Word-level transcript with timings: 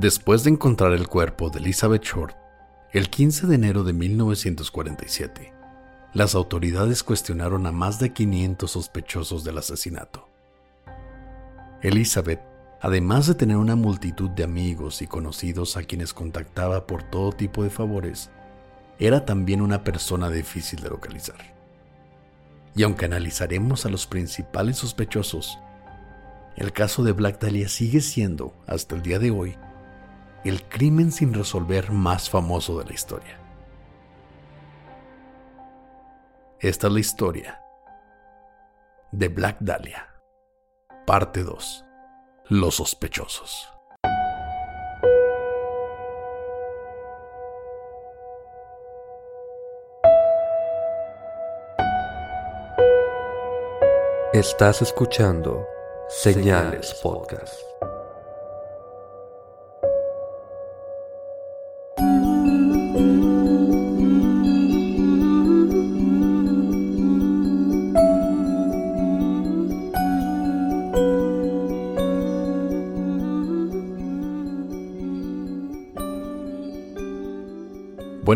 Después 0.00 0.44
de 0.44 0.50
encontrar 0.50 0.94
el 0.94 1.08
cuerpo 1.08 1.50
de 1.50 1.58
Elizabeth 1.58 2.02
Short, 2.02 2.34
el 2.90 3.10
15 3.10 3.46
de 3.46 3.54
enero 3.54 3.84
de 3.84 3.92
1947, 3.92 5.52
las 6.14 6.34
autoridades 6.34 7.02
cuestionaron 7.02 7.66
a 7.66 7.70
más 7.70 7.98
de 7.98 8.10
500 8.10 8.70
sospechosos 8.70 9.44
del 9.44 9.58
asesinato. 9.58 10.26
Elizabeth, 11.82 12.40
además 12.80 13.26
de 13.26 13.34
tener 13.34 13.58
una 13.58 13.76
multitud 13.76 14.30
de 14.30 14.42
amigos 14.42 15.02
y 15.02 15.06
conocidos 15.06 15.76
a 15.76 15.82
quienes 15.82 16.14
contactaba 16.14 16.86
por 16.86 17.02
todo 17.02 17.32
tipo 17.32 17.62
de 17.62 17.68
favores, 17.68 18.30
era 18.98 19.26
también 19.26 19.60
una 19.60 19.84
persona 19.84 20.30
difícil 20.30 20.80
de 20.80 20.88
localizar. 20.88 21.54
Y 22.74 22.84
aunque 22.84 23.04
analizaremos 23.04 23.84
a 23.84 23.90
los 23.90 24.06
principales 24.06 24.78
sospechosos, 24.78 25.58
el 26.56 26.72
caso 26.72 27.04
de 27.04 27.12
Black 27.12 27.38
Dahlia 27.38 27.68
sigue 27.68 28.00
siendo, 28.00 28.54
hasta 28.66 28.96
el 28.96 29.02
día 29.02 29.18
de 29.18 29.30
hoy, 29.30 29.58
el 30.44 30.62
crimen 30.68 31.12
sin 31.12 31.34
resolver 31.34 31.90
más 31.90 32.30
famoso 32.30 32.78
de 32.78 32.86
la 32.86 32.94
historia. 32.94 33.38
Esta 36.60 36.86
es 36.86 36.92
la 36.92 37.00
historia 37.00 37.60
de 39.12 39.28
Black 39.28 39.56
Dahlia, 39.60 40.06
parte 41.06 41.42
2, 41.42 41.84
Los 42.48 42.76
sospechosos. 42.76 43.68
Estás 54.32 54.80
escuchando 54.80 55.66
Señales 56.08 56.94
Podcast. 57.02 57.52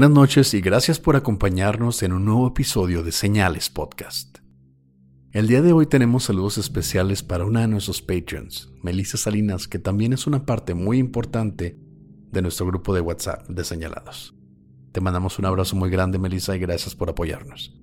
Buenas 0.04 0.20
noches 0.20 0.52
y 0.52 0.60
gracias 0.60 1.00
por 1.00 1.16
acompañarnos 1.16 2.02
en 2.02 2.12
un 2.12 2.26
nuevo 2.26 2.48
episodio 2.48 3.02
de 3.02 3.10
Señales 3.10 3.70
Podcast. 3.70 4.36
El 5.32 5.48
día 5.48 5.62
de 5.62 5.72
hoy 5.72 5.86
tenemos 5.86 6.24
saludos 6.24 6.58
especiales 6.58 7.22
para 7.22 7.46
una 7.46 7.62
de 7.62 7.68
nuestros 7.68 8.02
patrons, 8.02 8.70
Melissa 8.82 9.16
Salinas, 9.16 9.66
que 9.66 9.78
también 9.78 10.12
es 10.12 10.26
una 10.26 10.44
parte 10.44 10.74
muy 10.74 10.98
importante 10.98 11.78
de 12.30 12.42
nuestro 12.42 12.66
grupo 12.66 12.92
de 12.94 13.00
WhatsApp 13.00 13.48
de 13.48 13.64
señalados. 13.64 14.34
Te 14.92 15.00
mandamos 15.00 15.38
un 15.38 15.46
abrazo 15.46 15.74
muy 15.74 15.88
grande, 15.88 16.18
Melissa, 16.18 16.54
y 16.54 16.58
gracias 16.58 16.94
por 16.94 17.08
apoyarnos. 17.08 17.80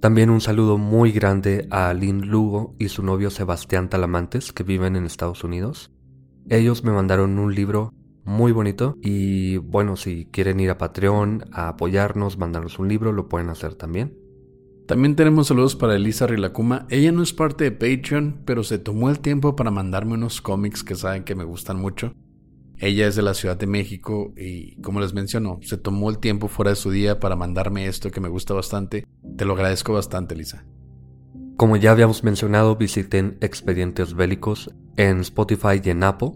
También 0.00 0.30
un 0.30 0.40
saludo 0.40 0.78
muy 0.78 1.12
grande 1.12 1.68
a 1.70 1.94
Lynn 1.94 2.26
Lugo 2.26 2.74
y 2.80 2.88
su 2.88 3.04
novio 3.04 3.30
Sebastián 3.30 3.88
Talamantes, 3.88 4.52
que 4.52 4.64
viven 4.64 4.96
en 4.96 5.06
Estados 5.06 5.44
Unidos. 5.44 5.92
Ellos 6.48 6.82
me 6.82 6.90
mandaron 6.90 7.38
un 7.38 7.54
libro 7.54 7.92
muy 8.26 8.52
bonito. 8.52 8.98
Y 9.00 9.56
bueno, 9.58 9.96
si 9.96 10.26
quieren 10.26 10.60
ir 10.60 10.70
a 10.70 10.78
Patreon 10.78 11.44
a 11.52 11.68
apoyarnos, 11.68 12.36
mandarnos 12.36 12.78
un 12.78 12.88
libro, 12.88 13.12
lo 13.12 13.28
pueden 13.28 13.48
hacer 13.48 13.74
también. 13.74 14.18
También 14.86 15.16
tenemos 15.16 15.48
saludos 15.48 15.74
para 15.74 15.96
Elisa 15.96 16.26
Rilacuma. 16.26 16.86
Ella 16.90 17.10
no 17.10 17.22
es 17.22 17.32
parte 17.32 17.64
de 17.64 17.72
Patreon, 17.72 18.42
pero 18.44 18.62
se 18.62 18.78
tomó 18.78 19.10
el 19.10 19.20
tiempo 19.20 19.56
para 19.56 19.70
mandarme 19.70 20.14
unos 20.14 20.40
cómics 20.40 20.84
que 20.84 20.94
saben 20.94 21.24
que 21.24 21.34
me 21.34 21.44
gustan 21.44 21.80
mucho. 21.80 22.12
Ella 22.78 23.06
es 23.06 23.16
de 23.16 23.22
la 23.22 23.34
Ciudad 23.34 23.56
de 23.56 23.66
México 23.66 24.34
y, 24.36 24.80
como 24.82 25.00
les 25.00 25.14
menciono, 25.14 25.58
se 25.62 25.78
tomó 25.78 26.10
el 26.10 26.18
tiempo 26.18 26.46
fuera 26.48 26.70
de 26.70 26.76
su 26.76 26.90
día 26.90 27.18
para 27.18 27.34
mandarme 27.34 27.86
esto 27.86 28.10
que 28.10 28.20
me 28.20 28.28
gusta 28.28 28.54
bastante. 28.54 29.06
Te 29.36 29.44
lo 29.44 29.54
agradezco 29.54 29.94
bastante, 29.94 30.34
Elisa. 30.34 30.66
Como 31.56 31.76
ya 31.78 31.92
habíamos 31.92 32.22
mencionado, 32.22 32.76
visiten 32.76 33.38
Expedientes 33.40 34.14
Bélicos 34.14 34.70
en 34.96 35.20
Spotify 35.20 35.80
y 35.82 35.88
en 35.88 36.04
Apple. 36.04 36.32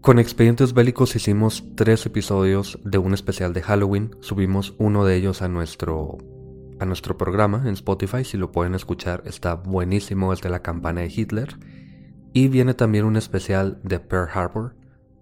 Con 0.00 0.18
Expedientes 0.18 0.72
Bélicos 0.72 1.14
hicimos 1.14 1.62
tres 1.74 2.06
episodios 2.06 2.78
de 2.84 2.96
un 2.96 3.12
especial 3.12 3.52
de 3.52 3.60
Halloween. 3.60 4.16
Subimos 4.20 4.74
uno 4.78 5.04
de 5.04 5.14
ellos 5.14 5.42
a 5.42 5.48
nuestro, 5.48 6.16
a 6.78 6.86
nuestro 6.86 7.18
programa 7.18 7.64
en 7.66 7.74
Spotify. 7.74 8.24
Si 8.24 8.38
lo 8.38 8.50
pueden 8.50 8.74
escuchar, 8.74 9.22
está 9.26 9.56
buenísimo 9.56 10.32
el 10.32 10.40
de 10.40 10.48
la 10.48 10.62
campana 10.62 11.02
de 11.02 11.12
Hitler. 11.14 11.54
Y 12.32 12.48
viene 12.48 12.72
también 12.72 13.04
un 13.04 13.16
especial 13.16 13.78
de 13.82 14.00
Pearl 14.00 14.30
Harbor 14.32 14.74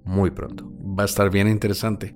muy 0.05 0.31
pronto. 0.31 0.71
Va 0.81 1.03
a 1.03 1.06
estar 1.06 1.28
bien 1.28 1.49
interesante. 1.49 2.15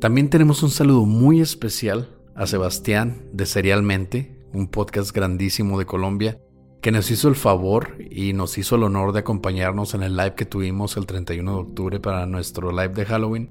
También 0.00 0.30
tenemos 0.30 0.64
un 0.64 0.70
saludo 0.70 1.06
muy 1.06 1.40
especial 1.40 2.08
a 2.34 2.48
Sebastián 2.48 3.28
de 3.32 3.46
Serialmente, 3.46 4.44
un 4.52 4.66
podcast 4.66 5.12
grandísimo 5.14 5.78
de 5.78 5.86
Colombia 5.86 6.40
que 6.84 6.92
nos 6.92 7.10
hizo 7.10 7.28
el 7.28 7.34
favor 7.34 7.96
y 8.10 8.34
nos 8.34 8.58
hizo 8.58 8.76
el 8.76 8.82
honor 8.82 9.14
de 9.14 9.20
acompañarnos 9.20 9.94
en 9.94 10.02
el 10.02 10.18
live 10.18 10.34
que 10.34 10.44
tuvimos 10.44 10.98
el 10.98 11.06
31 11.06 11.50
de 11.50 11.58
octubre 11.58 11.98
para 11.98 12.26
nuestro 12.26 12.72
live 12.72 12.92
de 12.92 13.06
Halloween. 13.06 13.50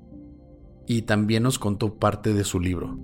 Y 0.85 1.01
también 1.01 1.41
nos 1.41 1.57
contó 1.57 1.95
parte 1.95 2.35
de 2.35 2.43
su 2.43 2.59
libro. 2.59 2.95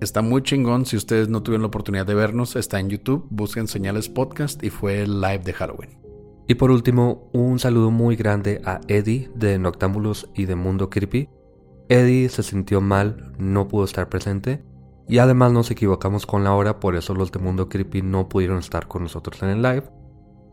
Está 0.00 0.22
muy 0.22 0.42
chingón, 0.42 0.86
si 0.86 0.96
ustedes 0.96 1.28
no 1.28 1.42
tuvieron 1.42 1.62
la 1.62 1.66
oportunidad 1.66 2.06
de 2.06 2.14
vernos, 2.14 2.54
está 2.54 2.78
en 2.78 2.88
YouTube, 2.88 3.26
busquen 3.30 3.66
Señales 3.66 4.08
Podcast 4.08 4.62
y 4.62 4.70
fue 4.70 5.02
el 5.02 5.20
live 5.20 5.40
de 5.40 5.52
Halloween. 5.54 5.98
Y 6.46 6.54
por 6.54 6.70
último, 6.70 7.28
un 7.32 7.58
saludo 7.58 7.90
muy 7.90 8.14
grande 8.14 8.62
a 8.64 8.80
Eddie 8.86 9.28
de 9.34 9.58
Noctámbulos 9.58 10.30
y 10.36 10.44
de 10.44 10.54
Mundo 10.54 10.88
Creepy. 10.88 11.28
Eddie 11.88 12.28
se 12.28 12.44
sintió 12.44 12.80
mal, 12.80 13.32
no 13.38 13.66
pudo 13.66 13.86
estar 13.86 14.08
presente 14.08 14.62
y 15.12 15.18
además 15.18 15.52
nos 15.52 15.70
equivocamos 15.70 16.24
con 16.24 16.42
la 16.42 16.54
hora, 16.54 16.80
por 16.80 16.96
eso 16.96 17.14
los 17.14 17.30
de 17.30 17.38
Mundo 17.38 17.68
Creepy 17.68 18.00
no 18.00 18.30
pudieron 18.30 18.56
estar 18.56 18.88
con 18.88 19.02
nosotros 19.02 19.42
en 19.42 19.50
el 19.50 19.60
live. 19.60 19.84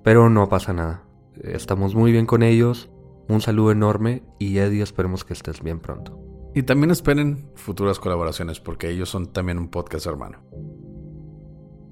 Pero 0.03 0.29
no 0.29 0.49
pasa 0.49 0.73
nada. 0.73 1.05
Estamos 1.41 1.95
muy 1.95 2.11
bien 2.11 2.25
con 2.25 2.43
ellos. 2.43 2.89
Un 3.29 3.39
saludo 3.39 3.71
enorme 3.71 4.21
y 4.37 4.57
Eddie, 4.57 4.83
esperemos 4.83 5.23
que 5.23 5.31
estés 5.31 5.63
bien 5.63 5.79
pronto. 5.79 6.19
Y 6.53 6.63
también 6.63 6.91
esperen 6.91 7.49
futuras 7.55 7.99
colaboraciones 7.99 8.59
porque 8.59 8.89
ellos 8.89 9.07
son 9.07 9.27
también 9.27 9.59
un 9.59 9.69
podcast 9.69 10.05
hermano. 10.07 10.39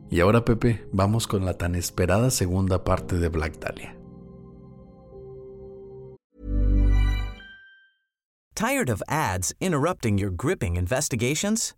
Y 0.09 0.19
ahora 0.19 0.44
Pepe, 0.44 0.89
vamos 0.92 1.25
con 1.25 1.45
la 1.45 1.53
tan 1.53 1.74
esperada 1.74 2.31
segunda 2.31 2.83
parte 2.83 3.18
de 3.18 3.30
Black 3.30 3.59
Dahlia. 3.59 3.97
Tired 8.56 8.89
of 8.89 9.01
ads 9.07 9.53
interrupting 9.62 10.18
your 10.18 10.31
gripping 10.36 10.75
investigations? 10.75 11.77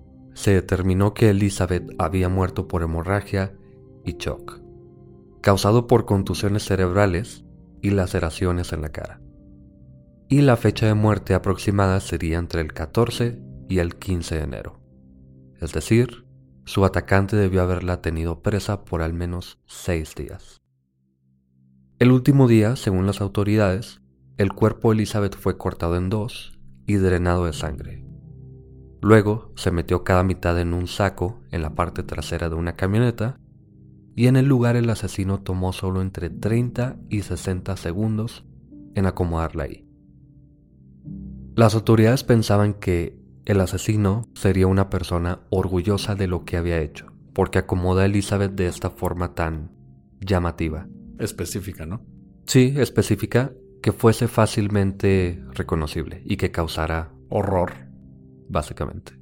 se 0.41 0.55
determinó 0.55 1.13
que 1.13 1.29
Elizabeth 1.29 1.93
había 1.99 2.27
muerto 2.27 2.67
por 2.67 2.81
hemorragia 2.81 3.53
y 4.03 4.13
shock, 4.13 4.59
causado 5.39 5.85
por 5.85 6.05
contusiones 6.05 6.65
cerebrales 6.65 7.45
y 7.79 7.91
laceraciones 7.91 8.73
en 8.73 8.81
la 8.81 8.89
cara. 8.89 9.21
Y 10.29 10.41
la 10.41 10.57
fecha 10.57 10.87
de 10.87 10.95
muerte 10.95 11.35
aproximada 11.35 11.99
sería 11.99 12.39
entre 12.39 12.61
el 12.61 12.73
14 12.73 13.39
y 13.69 13.77
el 13.77 13.97
15 13.97 14.35
de 14.35 14.41
enero. 14.41 14.79
Es 15.59 15.73
decir, 15.73 16.25
su 16.65 16.85
atacante 16.85 17.35
debió 17.35 17.61
haberla 17.61 18.01
tenido 18.01 18.41
presa 18.41 18.83
por 18.83 19.03
al 19.03 19.13
menos 19.13 19.59
seis 19.67 20.15
días. 20.15 20.59
El 21.99 22.11
último 22.11 22.47
día, 22.47 22.75
según 22.77 23.05
las 23.05 23.21
autoridades, 23.21 24.01
el 24.37 24.53
cuerpo 24.53 24.89
de 24.89 24.95
Elizabeth 24.95 25.37
fue 25.37 25.59
cortado 25.59 25.97
en 25.97 26.09
dos 26.09 26.59
y 26.87 26.95
drenado 26.95 27.45
de 27.45 27.53
sangre. 27.53 28.10
Luego 29.01 29.51
se 29.55 29.71
metió 29.71 30.03
cada 30.03 30.23
mitad 30.23 30.59
en 30.59 30.73
un 30.73 30.87
saco 30.87 31.41
en 31.51 31.63
la 31.63 31.73
parte 31.73 32.03
trasera 32.03 32.49
de 32.49 32.55
una 32.55 32.75
camioneta 32.75 33.37
y 34.15 34.27
en 34.27 34.35
el 34.35 34.45
lugar 34.45 34.75
el 34.75 34.89
asesino 34.89 35.41
tomó 35.41 35.73
solo 35.73 36.01
entre 36.01 36.29
30 36.29 36.97
y 37.09 37.21
60 37.21 37.75
segundos 37.77 38.45
en 38.93 39.07
acomodarla 39.07 39.63
ahí. 39.63 39.87
Las 41.55 41.73
autoridades 41.75 42.23
pensaban 42.23 42.75
que 42.75 43.19
el 43.45 43.59
asesino 43.59 44.23
sería 44.35 44.67
una 44.67 44.89
persona 44.89 45.39
orgullosa 45.49 46.15
de 46.15 46.27
lo 46.27 46.45
que 46.45 46.57
había 46.57 46.79
hecho, 46.79 47.07
porque 47.33 47.59
acomoda 47.59 48.03
a 48.03 48.05
Elizabeth 48.05 48.53
de 48.53 48.67
esta 48.67 48.91
forma 48.91 49.33
tan 49.33 49.71
llamativa. 50.19 50.87
Específica, 51.17 51.85
¿no? 51.85 52.05
Sí, 52.45 52.75
específica, 52.77 53.51
que 53.81 53.91
fuese 53.91 54.27
fácilmente 54.27 55.43
reconocible 55.53 56.21
y 56.25 56.37
que 56.37 56.51
causara 56.51 57.11
horror, 57.29 57.90
básicamente. 58.51 59.13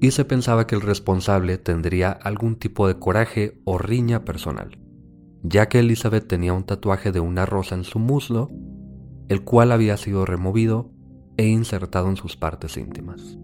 Y 0.00 0.12
se 0.12 0.24
pensaba 0.24 0.66
que 0.66 0.74
el 0.74 0.80
responsable 0.80 1.58
tendría 1.58 2.10
algún 2.10 2.56
tipo 2.56 2.88
de 2.88 2.98
coraje 2.98 3.60
o 3.64 3.76
riña 3.76 4.24
personal, 4.24 4.78
ya 5.42 5.68
que 5.68 5.80
Elizabeth 5.80 6.26
tenía 6.26 6.52
un 6.52 6.64
tatuaje 6.64 7.12
de 7.12 7.20
una 7.20 7.46
rosa 7.46 7.74
en 7.74 7.84
su 7.84 7.98
muslo, 7.98 8.50
el 9.28 9.44
cual 9.44 9.72
había 9.72 9.96
sido 9.96 10.24
removido 10.24 10.90
e 11.36 11.46
insertado 11.46 12.08
en 12.08 12.16
sus 12.16 12.36
partes 12.36 12.76
íntimas. 12.76 13.38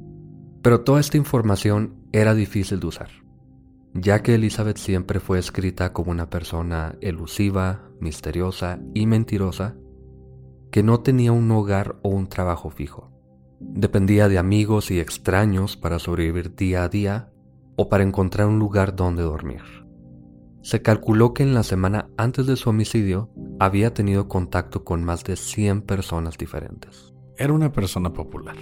Pero 0.63 0.81
toda 0.81 1.01
esta 1.01 1.17
información 1.17 1.95
era 2.13 2.35
difícil 2.35 2.81
de 2.81 2.87
usar, 2.87 3.11
ya 3.95 4.23
que 4.23 4.35
Elizabeth 4.35 4.79
siempre 4.79 5.21
fue 5.21 5.39
escrita 5.39 5.93
como 5.93 6.11
una 6.11 6.29
persona 6.29 6.97
elusiva, 7.01 7.89
misteriosa 8.01 8.81
y 8.95 9.07
mentirosa, 9.07 9.77
que 10.73 10.83
no 10.83 11.01
tenía 11.01 11.33
un 11.33 11.51
hogar 11.51 11.97
o 12.03 12.09
un 12.09 12.29
trabajo 12.29 12.71
fijo. 12.71 13.16
Dependía 13.69 14.29
de 14.29 14.39
amigos 14.39 14.91
y 14.91 15.01
extraños 15.01 15.77
para 15.77 15.99
sobrevivir 15.99 16.55
día 16.55 16.85
a 16.85 16.89
día 16.89 17.31
o 17.77 17.89
para 17.89 18.05
encontrar 18.05 18.49
un 18.49 18.59
lugar 18.59 18.97
donde 18.97 19.23
dormir. 19.23 19.63
Se 20.63 20.83
calculó 20.83 21.33
que 21.35 21.43
en 21.43 21.55
la 21.55 21.63
semana 21.63 22.09
antes 22.17 22.47
de 22.47 22.57
su 22.57 22.71
homicidio 22.71 23.31
había 23.61 23.95
tenido 23.95 24.29
contacto 24.29 24.83
con 24.83 25.05
más 25.05 25.23
de 25.25 25.37
100 25.37 25.83
personas 25.83 26.37
diferentes. 26.39 27.15
Era 27.37 27.53
una 27.53 27.71
persona 27.71 28.13
popular. 28.13 28.57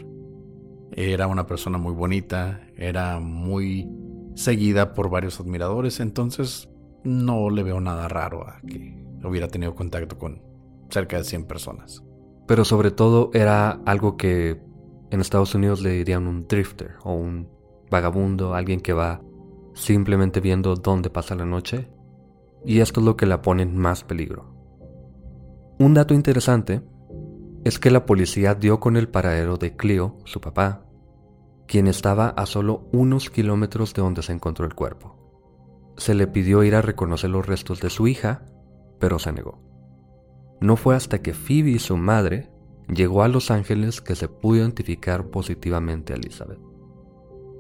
Era 0.93 1.27
una 1.27 1.47
persona 1.47 1.79
muy 1.79 1.95
bonita, 1.95 2.61
era 2.77 3.21
muy 3.21 3.89
seguida 4.35 4.95
por 4.95 5.11
varios 5.11 5.41
admiradores, 5.41 6.01
entonces 6.01 6.69
no 7.05 7.51
le 7.51 7.63
veo 7.63 7.81
nada 7.81 8.09
raro 8.09 8.47
a 8.47 8.61
que 8.67 9.03
hubiera 9.25 9.49
tenido 9.49 9.75
contacto 9.75 10.19
con 10.19 10.43
cerca 10.91 11.17
de 11.17 11.25
100 11.25 11.45
personas. 11.47 12.03
Pero 12.47 12.65
sobre 12.65 12.91
todo 12.91 13.31
era 13.33 13.71
algo 13.87 14.17
que 14.17 14.61
en 15.15 15.21
Estados 15.21 15.55
Unidos 15.55 15.81
le 15.81 15.91
dirían 15.91 16.27
un 16.27 16.49
drifter 16.49 16.97
o 17.05 17.15
un 17.15 17.49
vagabundo, 17.89 18.55
alguien 18.55 18.81
que 18.81 18.93
va 18.93 19.23
simplemente 19.73 20.41
viendo 20.41 20.75
dónde 20.75 21.09
pasa 21.09 21.37
la 21.37 21.47
noche. 21.47 21.89
Y 22.65 22.81
esto 22.81 23.01
es 23.01 23.07
lo 23.07 23.17
que 23.17 23.27
la 23.27 23.41
pone 23.41 23.63
en 23.63 23.77
más 23.77 24.03
peligro. 24.03 24.53
Un 25.79 25.95
dato 25.95 26.15
interesante 26.15 26.83
es 27.63 27.79
que 27.79 27.91
la 27.91 28.07
policía 28.07 28.55
dio 28.55 28.81
con 28.81 28.97
el 28.97 29.09
paradero 29.09 29.57
de 29.57 29.77
Cleo, 29.77 30.19
su 30.25 30.41
papá, 30.41 30.85
quien 31.67 31.87
estaba 31.87 32.29
a 32.29 32.47
solo 32.47 32.89
unos 32.93 33.31
kilómetros 33.31 33.95
de 33.95 34.03
donde 34.03 34.23
se 34.23 34.33
encontró 34.33 34.67
el 34.67 34.75
cuerpo. 34.75 35.17
Se 35.97 36.15
le 36.15 36.27
pidió 36.27 36.65
ir 36.65 36.75
a 36.75 36.83
reconocer 36.83 37.31
los 37.31 37.47
restos 37.47 37.81
de 37.81 37.91
su 37.91 38.09
hija, 38.09 38.49
pero 38.99 39.21
se 39.21 39.33
negó. 39.33 39.61
No 40.61 40.77
fue 40.77 40.97
hasta 40.97 41.23
que 41.23 41.35
Phoebe, 41.35 41.79
su 41.79 41.97
madre, 41.97 42.51
llegó 42.89 43.23
a 43.23 43.29
Los 43.29 43.51
Ángeles 43.51 44.01
que 44.01 44.15
se 44.15 44.29
pudo 44.29 44.57
identificar 44.59 45.29
positivamente 45.29 46.13
a 46.13 46.17
Elizabeth. 46.17 46.59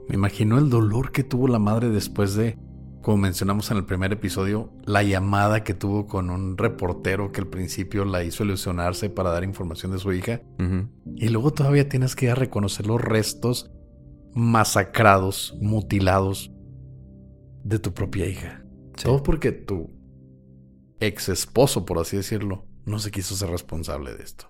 Me 0.08 0.16
imagino 0.16 0.58
el 0.58 0.70
dolor 0.70 1.12
que 1.12 1.24
tuvo 1.24 1.48
la 1.48 1.58
madre 1.58 1.88
después 1.88 2.34
de 2.34 2.58
como 3.04 3.18
mencionamos 3.18 3.70
en 3.70 3.76
el 3.76 3.84
primer 3.84 4.14
episodio, 4.14 4.72
la 4.86 5.02
llamada 5.02 5.62
que 5.62 5.74
tuvo 5.74 6.06
con 6.06 6.30
un 6.30 6.56
reportero 6.56 7.32
que 7.32 7.42
al 7.42 7.46
principio 7.46 8.06
la 8.06 8.24
hizo 8.24 8.44
ilusionarse 8.44 9.10
para 9.10 9.30
dar 9.30 9.44
información 9.44 9.92
de 9.92 9.98
su 9.98 10.10
hija. 10.14 10.40
Y 11.14 11.28
luego 11.28 11.52
todavía 11.52 11.86
tienes 11.86 12.16
que 12.16 12.24
ir 12.24 12.30
a 12.30 12.34
reconocer 12.34 12.86
los 12.86 13.02
restos 13.02 13.70
masacrados, 14.32 15.54
mutilados 15.60 16.50
de 17.62 17.78
tu 17.78 17.92
propia 17.92 18.26
hija. 18.26 18.64
Todo 19.00 19.22
porque 19.22 19.52
tu 19.52 19.90
ex 20.98 21.28
esposo, 21.28 21.84
por 21.84 21.98
así 21.98 22.16
decirlo, 22.16 22.64
no 22.86 22.98
se 22.98 23.10
quiso 23.10 23.36
ser 23.36 23.50
responsable 23.50 24.14
de 24.14 24.24
esto. 24.24 24.46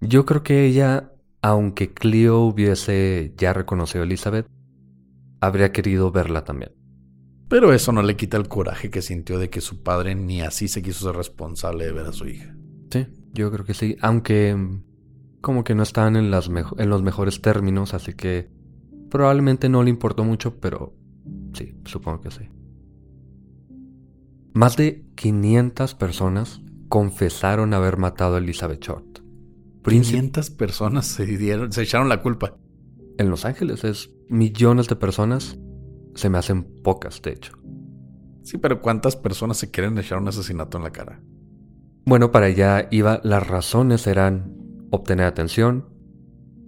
Yo 0.00 0.24
creo 0.24 0.42
que 0.42 0.64
ella, 0.64 1.12
aunque 1.42 1.92
Cleo 1.92 2.40
hubiese 2.40 3.34
ya 3.36 3.52
reconocido 3.52 4.02
a 4.02 4.06
Elizabeth, 4.06 4.46
habría 5.40 5.72
querido 5.72 6.10
verla 6.10 6.44
también. 6.44 6.72
Pero 7.48 7.72
eso 7.72 7.92
no 7.92 8.02
le 8.02 8.16
quita 8.16 8.36
el 8.36 8.48
coraje 8.48 8.90
que 8.90 9.02
sintió 9.02 9.38
de 9.38 9.48
que 9.48 9.60
su 9.60 9.82
padre 9.82 10.14
ni 10.14 10.42
así 10.42 10.68
se 10.68 10.82
quiso 10.82 11.06
ser 11.06 11.16
responsable 11.16 11.86
de 11.86 11.92
ver 11.92 12.06
a 12.06 12.12
su 12.12 12.28
hija. 12.28 12.54
Sí, 12.90 13.06
yo 13.32 13.50
creo 13.50 13.64
que 13.64 13.74
sí. 13.74 13.96
Aunque 14.00 14.54
como 15.40 15.64
que 15.64 15.74
no 15.74 15.82
estaban 15.82 16.16
en, 16.16 16.30
las 16.30 16.48
en 16.48 16.90
los 16.90 17.02
mejores 17.02 17.40
términos, 17.40 17.94
así 17.94 18.12
que 18.14 18.50
probablemente 19.10 19.68
no 19.68 19.82
le 19.82 19.90
importó 19.90 20.24
mucho, 20.24 20.60
pero 20.60 20.94
sí, 21.54 21.74
supongo 21.84 22.20
que 22.20 22.30
sí. 22.30 22.48
Más 24.52 24.76
de 24.76 25.06
500 25.14 25.94
personas 25.94 26.60
confesaron 26.88 27.74
haber 27.74 27.96
matado 27.96 28.36
a 28.36 28.38
Elizabeth 28.38 28.82
Short. 28.82 29.17
500 29.88 30.50
personas 30.50 31.06
se, 31.06 31.26
dieron, 31.26 31.72
se 31.72 31.82
echaron 31.82 32.08
la 32.08 32.22
culpa. 32.22 32.56
En 33.18 33.30
Los 33.30 33.44
Ángeles 33.44 33.84
es 33.84 34.10
millones 34.28 34.88
de 34.88 34.96
personas 34.96 35.58
se 36.14 36.28
me 36.28 36.38
hacen 36.38 36.64
pocas, 36.82 37.22
de 37.22 37.32
hecho. 37.32 37.52
Sí, 38.42 38.58
pero 38.58 38.80
¿cuántas 38.80 39.16
personas 39.16 39.56
se 39.58 39.70
quieren 39.70 39.98
echar 39.98 40.18
un 40.18 40.28
asesinato 40.28 40.78
en 40.78 40.84
la 40.84 40.90
cara? 40.90 41.20
Bueno, 42.04 42.32
para 42.32 42.46
allá 42.46 42.88
iba, 42.90 43.20
las 43.22 43.46
razones 43.46 44.06
eran 44.06 44.54
obtener 44.90 45.26
atención, 45.26 45.88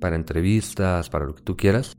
para 0.01 0.17
entrevistas, 0.17 1.09
para 1.11 1.25
lo 1.25 1.35
que 1.35 1.43
tú 1.43 1.57
quieras, 1.57 1.97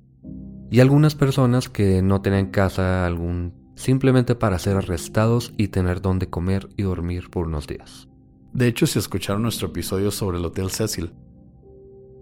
y 0.70 0.80
algunas 0.80 1.16
personas 1.16 1.68
que 1.68 2.02
no 2.02 2.22
tenían 2.22 2.52
casa 2.52 3.06
algún 3.06 3.74
simplemente 3.76 4.36
para 4.36 4.60
ser 4.60 4.78
arrestados 4.78 5.54
y 5.58 5.70
tener 5.70 6.02
donde 6.02 6.30
comer 6.30 6.70
y 6.78 6.84
dormir 6.84 7.30
por 7.30 7.48
unos 7.48 7.68
días. 7.68 8.11
De 8.54 8.68
hecho, 8.68 8.86
si 8.86 9.00
escucharon 9.00 9.42
nuestro 9.42 9.68
episodio 9.68 10.12
sobre 10.12 10.38
el 10.38 10.46
Hotel 10.46 10.70
Cecil, 10.70 11.14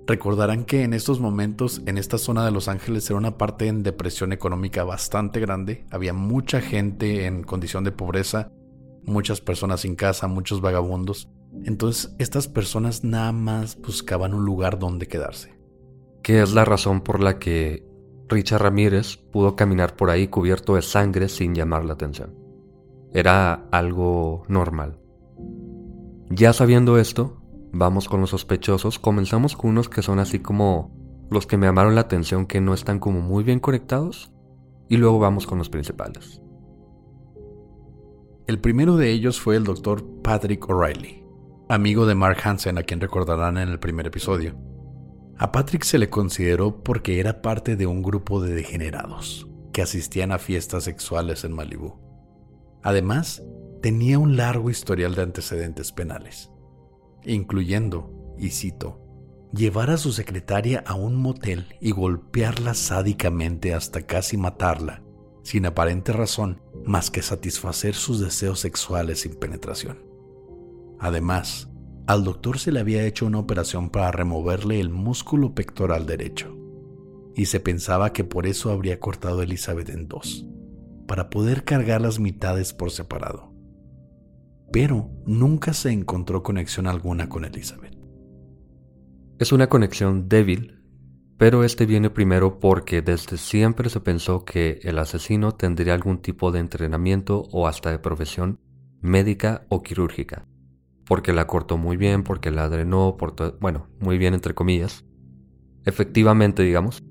Recordarán 0.09 0.65
que 0.65 0.81
en 0.81 0.95
estos 0.95 1.19
momentos 1.19 1.83
en 1.85 1.99
esta 1.99 2.17
zona 2.17 2.43
de 2.43 2.49
Los 2.49 2.67
Ángeles 2.67 3.07
era 3.07 3.19
una 3.19 3.37
parte 3.37 3.67
en 3.67 3.83
depresión 3.83 4.33
económica 4.33 4.83
bastante 4.83 5.39
grande, 5.39 5.85
había 5.91 6.13
mucha 6.13 6.61
gente 6.61 7.27
en 7.27 7.43
condición 7.43 7.83
de 7.83 7.91
pobreza, 7.91 8.51
muchas 9.03 9.39
personas 9.39 9.81
sin 9.81 9.95
casa, 9.95 10.27
muchos 10.27 10.61
vagabundos. 10.61 11.29
Entonces 11.63 12.15
estas 12.17 12.47
personas 12.47 13.03
nada 13.03 13.31
más 13.33 13.79
buscaban 13.79 14.33
un 14.33 14.45
lugar 14.45 14.79
donde 14.79 15.07
quedarse. 15.07 15.53
Que 16.23 16.41
es 16.41 16.53
la 16.53 16.65
razón 16.65 17.01
por 17.01 17.21
la 17.21 17.37
que 17.37 17.85
Richard 18.27 18.63
Ramírez 18.63 19.17
pudo 19.17 19.55
caminar 19.55 19.95
por 19.95 20.09
ahí 20.09 20.27
cubierto 20.27 20.73
de 20.73 20.81
sangre 20.81 21.29
sin 21.29 21.53
llamar 21.53 21.85
la 21.85 21.93
atención. 21.93 22.33
Era 23.13 23.67
algo 23.69 24.41
normal. 24.47 24.98
Ya 26.29 26.53
sabiendo 26.53 26.97
esto, 26.97 27.39
Vamos 27.71 28.09
con 28.09 28.21
los 28.21 28.31
sospechosos. 28.31 28.97
Comenzamos 28.99 29.55
con 29.55 29.71
unos 29.71 29.89
que 29.89 30.01
son 30.01 30.19
así 30.19 30.39
como 30.39 30.91
los 31.29 31.45
que 31.45 31.57
me 31.57 31.67
llamaron 31.67 31.95
la 31.95 32.01
atención 32.01 32.47
que 32.47 32.61
no 32.61 32.73
están 32.73 32.99
como 32.99 33.21
muy 33.21 33.43
bien 33.43 33.59
conectados. 33.59 34.31
Y 34.87 34.97
luego 34.97 35.19
vamos 35.19 35.45
con 35.45 35.59
los 35.59 35.69
principales. 35.69 36.41
El 38.47 38.59
primero 38.59 38.97
de 38.97 39.11
ellos 39.11 39.39
fue 39.39 39.55
el 39.55 39.63
doctor 39.63 40.03
Patrick 40.23 40.67
O'Reilly, 40.67 41.23
amigo 41.69 42.07
de 42.07 42.15
Mark 42.15 42.39
Hansen 42.43 42.79
a 42.79 42.83
quien 42.83 42.99
recordarán 42.99 43.59
en 43.59 43.69
el 43.69 43.79
primer 43.79 44.07
episodio. 44.07 44.55
A 45.37 45.51
Patrick 45.51 45.83
se 45.83 45.99
le 45.99 46.09
consideró 46.09 46.83
porque 46.83 47.19
era 47.19 47.43
parte 47.43 47.75
de 47.75 47.85
un 47.85 48.01
grupo 48.01 48.41
de 48.41 48.55
degenerados 48.55 49.47
que 49.71 49.83
asistían 49.83 50.31
a 50.31 50.39
fiestas 50.39 50.85
sexuales 50.85 51.43
en 51.43 51.53
Malibú. 51.53 51.99
Además, 52.81 53.43
tenía 53.81 54.19
un 54.19 54.37
largo 54.37 54.69
historial 54.69 55.15
de 55.15 55.23
antecedentes 55.23 55.91
penales 55.91 56.51
incluyendo, 57.25 58.35
y 58.37 58.49
cito, 58.49 58.99
llevar 59.53 59.89
a 59.89 59.97
su 59.97 60.11
secretaria 60.11 60.83
a 60.85 60.95
un 60.95 61.15
motel 61.15 61.75
y 61.81 61.91
golpearla 61.91 62.73
sádicamente 62.73 63.73
hasta 63.73 64.03
casi 64.03 64.37
matarla, 64.37 65.03
sin 65.43 65.65
aparente 65.65 66.13
razón 66.13 66.61
más 66.85 67.11
que 67.11 67.21
satisfacer 67.21 67.95
sus 67.95 68.19
deseos 68.19 68.59
sexuales 68.59 69.21
sin 69.21 69.35
penetración. 69.35 70.05
Además, 70.99 71.69
al 72.07 72.23
doctor 72.23 72.59
se 72.59 72.71
le 72.71 72.79
había 72.79 73.05
hecho 73.05 73.25
una 73.25 73.39
operación 73.39 73.89
para 73.89 74.11
removerle 74.11 74.79
el 74.79 74.89
músculo 74.89 75.53
pectoral 75.53 76.05
derecho, 76.05 76.55
y 77.35 77.45
se 77.45 77.59
pensaba 77.59 78.13
que 78.13 78.23
por 78.23 78.47
eso 78.47 78.71
habría 78.71 78.99
cortado 78.99 79.41
a 79.41 79.43
Elizabeth 79.43 79.89
en 79.89 80.07
dos, 80.07 80.45
para 81.07 81.29
poder 81.29 81.63
cargar 81.63 82.01
las 82.01 82.19
mitades 82.19 82.73
por 82.73 82.91
separado. 82.91 83.48
Pero 84.71 85.09
nunca 85.25 85.73
se 85.73 85.91
encontró 85.91 86.43
conexión 86.43 86.87
alguna 86.87 87.29
con 87.29 87.45
Elizabeth. 87.45 87.97
Es 89.39 89.51
una 89.51 89.67
conexión 89.67 90.27
débil, 90.27 90.83
pero 91.37 91.63
este 91.63 91.85
viene 91.85 92.09
primero 92.09 92.59
porque 92.59 93.01
desde 93.01 93.37
siempre 93.37 93.89
se 93.89 94.01
pensó 94.01 94.43
que 94.43 94.79
el 94.83 94.99
asesino 94.99 95.53
tendría 95.53 95.93
algún 95.93 96.21
tipo 96.21 96.51
de 96.51 96.59
entrenamiento 96.59 97.47
o 97.51 97.67
hasta 97.67 97.91
de 97.91 97.99
profesión 97.99 98.59
médica 99.01 99.65
o 99.69 99.81
quirúrgica 99.81 100.45
porque 101.09 101.33
la 101.33 101.47
cortó 101.47 101.75
muy 101.75 101.97
bien, 101.97 102.21
porque 102.21 102.51
la 102.51 102.69
drenó, 102.69 103.17
bueno, 103.59 103.87
muy 103.99 104.19
bien 104.19 104.35
entre 104.35 104.53
comillas. 104.53 105.03
Efectivamente, 105.83 106.61
digamos. 106.61 107.03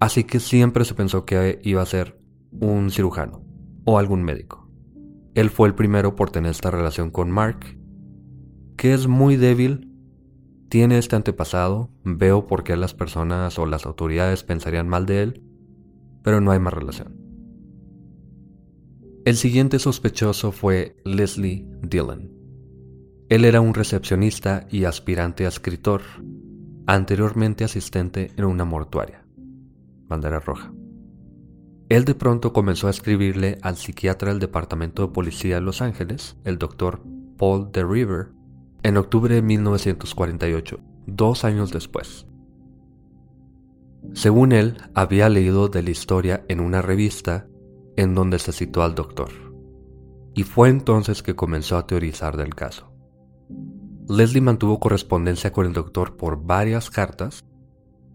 Así 0.00 0.24
que 0.24 0.40
siempre 0.40 0.86
se 0.86 0.94
pensó 0.94 1.26
que 1.26 1.60
iba 1.62 1.82
a 1.82 1.86
ser 1.86 2.18
un 2.50 2.90
cirujano 2.90 3.44
o 3.84 3.98
algún 3.98 4.22
médico. 4.22 4.67
Él 5.38 5.50
fue 5.50 5.68
el 5.68 5.76
primero 5.76 6.16
por 6.16 6.30
tener 6.30 6.50
esta 6.50 6.72
relación 6.72 7.12
con 7.12 7.30
Mark, 7.30 7.78
que 8.76 8.92
es 8.92 9.06
muy 9.06 9.36
débil, 9.36 9.88
tiene 10.68 10.98
este 10.98 11.14
antepasado, 11.14 11.92
veo 12.02 12.48
por 12.48 12.64
qué 12.64 12.76
las 12.76 12.92
personas 12.92 13.56
o 13.60 13.64
las 13.64 13.86
autoridades 13.86 14.42
pensarían 14.42 14.88
mal 14.88 15.06
de 15.06 15.22
él, 15.22 15.44
pero 16.24 16.40
no 16.40 16.50
hay 16.50 16.58
más 16.58 16.74
relación. 16.74 17.16
El 19.24 19.36
siguiente 19.36 19.78
sospechoso 19.78 20.50
fue 20.50 20.96
Leslie 21.04 21.64
Dillon. 21.82 22.32
Él 23.28 23.44
era 23.44 23.60
un 23.60 23.74
recepcionista 23.74 24.66
y 24.72 24.86
aspirante 24.86 25.44
a 25.44 25.50
escritor, 25.50 26.02
anteriormente 26.88 27.62
asistente 27.62 28.32
en 28.36 28.44
una 28.44 28.64
mortuaria. 28.64 29.24
Bandera 30.08 30.40
roja. 30.40 30.72
Él 31.88 32.04
de 32.04 32.14
pronto 32.14 32.52
comenzó 32.52 32.86
a 32.86 32.90
escribirle 32.90 33.58
al 33.62 33.76
psiquiatra 33.76 34.30
del 34.30 34.40
Departamento 34.40 35.02
de 35.02 35.12
Policía 35.12 35.54
de 35.54 35.62
Los 35.62 35.80
Ángeles, 35.80 36.36
el 36.44 36.58
doctor 36.58 37.00
Paul 37.38 37.72
de 37.72 37.82
River, 37.84 38.28
en 38.82 38.98
octubre 38.98 39.34
de 39.34 39.42
1948, 39.42 40.80
dos 41.06 41.44
años 41.44 41.70
después. 41.72 42.26
Según 44.12 44.52
él, 44.52 44.76
había 44.94 45.28
leído 45.30 45.68
de 45.68 45.82
la 45.82 45.90
historia 45.90 46.44
en 46.48 46.60
una 46.60 46.82
revista 46.82 47.46
en 47.96 48.14
donde 48.14 48.38
se 48.38 48.52
citó 48.52 48.82
al 48.82 48.94
doctor, 48.94 49.30
y 50.34 50.42
fue 50.42 50.68
entonces 50.68 51.22
que 51.22 51.34
comenzó 51.34 51.78
a 51.78 51.86
teorizar 51.86 52.36
del 52.36 52.54
caso. 52.54 52.92
Leslie 54.08 54.40
mantuvo 54.40 54.78
correspondencia 54.78 55.52
con 55.52 55.66
el 55.66 55.72
doctor 55.72 56.16
por 56.16 56.44
varias 56.44 56.90
cartas, 56.90 57.44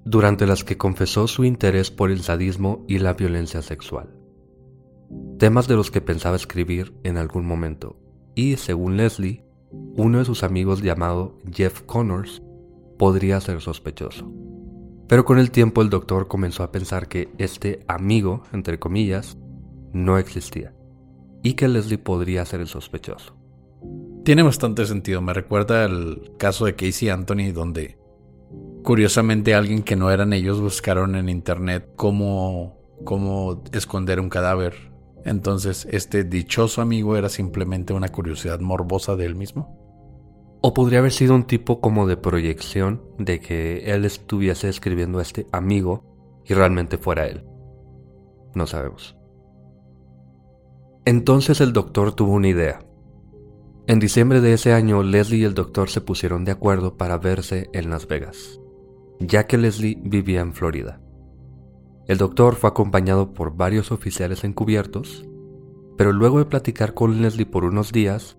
durante 0.05 0.45
las 0.45 0.63
que 0.63 0.77
confesó 0.77 1.27
su 1.27 1.45
interés 1.45 1.91
por 1.91 2.11
el 2.11 2.21
sadismo 2.21 2.83
y 2.87 2.99
la 2.99 3.13
violencia 3.13 3.61
sexual, 3.61 4.09
temas 5.39 5.67
de 5.67 5.75
los 5.75 5.91
que 5.91 6.01
pensaba 6.01 6.35
escribir 6.35 6.93
en 7.03 7.17
algún 7.17 7.45
momento, 7.45 7.97
y 8.35 8.57
según 8.57 8.97
Leslie, 8.97 9.45
uno 9.95 10.19
de 10.19 10.25
sus 10.25 10.43
amigos 10.43 10.81
llamado 10.81 11.39
Jeff 11.51 11.81
Connors 11.81 12.41
podría 12.97 13.39
ser 13.41 13.61
sospechoso. 13.61 14.31
Pero 15.07 15.25
con 15.25 15.37
el 15.37 15.51
tiempo 15.51 15.81
el 15.81 15.89
doctor 15.89 16.27
comenzó 16.27 16.63
a 16.63 16.71
pensar 16.71 17.07
que 17.07 17.29
este 17.37 17.83
amigo, 17.87 18.43
entre 18.53 18.79
comillas, 18.79 19.37
no 19.91 20.17
existía, 20.17 20.73
y 21.43 21.53
que 21.53 21.67
Leslie 21.67 21.97
podría 21.97 22.45
ser 22.45 22.61
el 22.61 22.67
sospechoso. 22.67 23.35
Tiene 24.23 24.41
bastante 24.41 24.85
sentido. 24.85 25.21
Me 25.21 25.33
recuerda 25.33 25.83
al 25.83 26.31
caso 26.37 26.65
de 26.65 26.75
Casey 26.75 27.09
Anthony, 27.09 27.51
donde 27.53 27.97
curiosamente 28.83 29.55
alguien 29.55 29.83
que 29.83 29.95
no 29.95 30.11
eran 30.11 30.33
ellos 30.33 30.61
buscaron 30.61 31.15
en 31.15 31.29
internet 31.29 31.89
cómo, 31.95 32.77
cómo 33.03 33.63
esconder 33.71 34.19
un 34.19 34.29
cadáver. 34.29 34.91
Entonces, 35.25 35.87
este 35.89 36.23
dichoso 36.23 36.81
amigo 36.81 37.15
era 37.15 37.29
simplemente 37.29 37.93
una 37.93 38.09
curiosidad 38.09 38.59
morbosa 38.59 39.15
de 39.15 39.25
él 39.25 39.35
mismo. 39.35 39.79
O 40.61 40.73
podría 40.73 40.99
haber 40.99 41.11
sido 41.11 41.35
un 41.35 41.45
tipo 41.45 41.81
como 41.81 42.07
de 42.07 42.17
proyección 42.17 43.01
de 43.17 43.39
que 43.39 43.91
él 43.93 44.05
estuviese 44.05 44.69
escribiendo 44.69 45.19
a 45.19 45.21
este 45.21 45.47
amigo 45.51 46.41
y 46.45 46.53
realmente 46.53 46.97
fuera 46.97 47.27
él. 47.27 47.45
No 48.53 48.67
sabemos. 48.67 49.17
Entonces 51.05 51.59
el 51.59 51.73
doctor 51.73 52.13
tuvo 52.13 52.33
una 52.33 52.47
idea. 52.47 52.79
En 53.87 53.99
diciembre 53.99 54.39
de 54.39 54.53
ese 54.53 54.71
año, 54.71 55.03
Leslie 55.03 55.39
y 55.39 55.43
el 55.43 55.53
doctor 55.53 55.89
se 55.89 55.99
pusieron 55.99 56.45
de 56.45 56.53
acuerdo 56.53 56.95
para 56.95 57.17
verse 57.17 57.69
en 57.73 57.89
Las 57.89 58.07
Vegas, 58.07 58.61
ya 59.19 59.45
que 59.45 59.57
Leslie 59.57 59.99
vivía 60.03 60.41
en 60.41 60.53
Florida. 60.53 60.99
El 62.07 62.17
doctor 62.17 62.55
fue 62.55 62.69
acompañado 62.69 63.33
por 63.33 63.55
varios 63.55 63.91
oficiales 63.91 64.43
encubiertos, 64.43 65.25
pero 65.97 66.11
luego 66.11 66.39
de 66.39 66.45
platicar 66.45 66.93
con 66.93 67.21
Leslie 67.21 67.45
por 67.45 67.63
unos 67.63 67.91
días, 67.91 68.37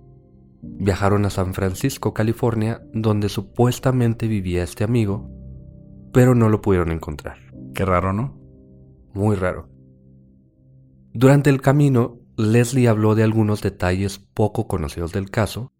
viajaron 0.63 1.25
a 1.25 1.31
San 1.31 1.55
Francisco, 1.55 2.13
California, 2.13 2.83
donde 2.93 3.29
supuestamente 3.29 4.29
vivía 4.29 4.63
este 4.63 4.85
amigo, 4.85 5.31
pero 6.13 6.35
no 6.35 6.49
lo 6.49 6.61
pudieron 6.61 6.91
encontrar. 6.91 7.39
Qué 7.75 7.85
raro, 7.85 8.13
¿no? 8.13 8.39
Muy 9.15 9.37
raro. 9.37 9.69
Durante 11.13 11.51
el 11.51 11.61
camino, 11.61 12.19
Leslie 12.37 12.89
habló 12.89 13.15
de 13.15 13.23
algunos 13.23 13.63
detalles 13.63 14.19
poco 14.19 14.67
conocidos 14.67 15.13
del 15.13 15.31
caso. 15.31 15.73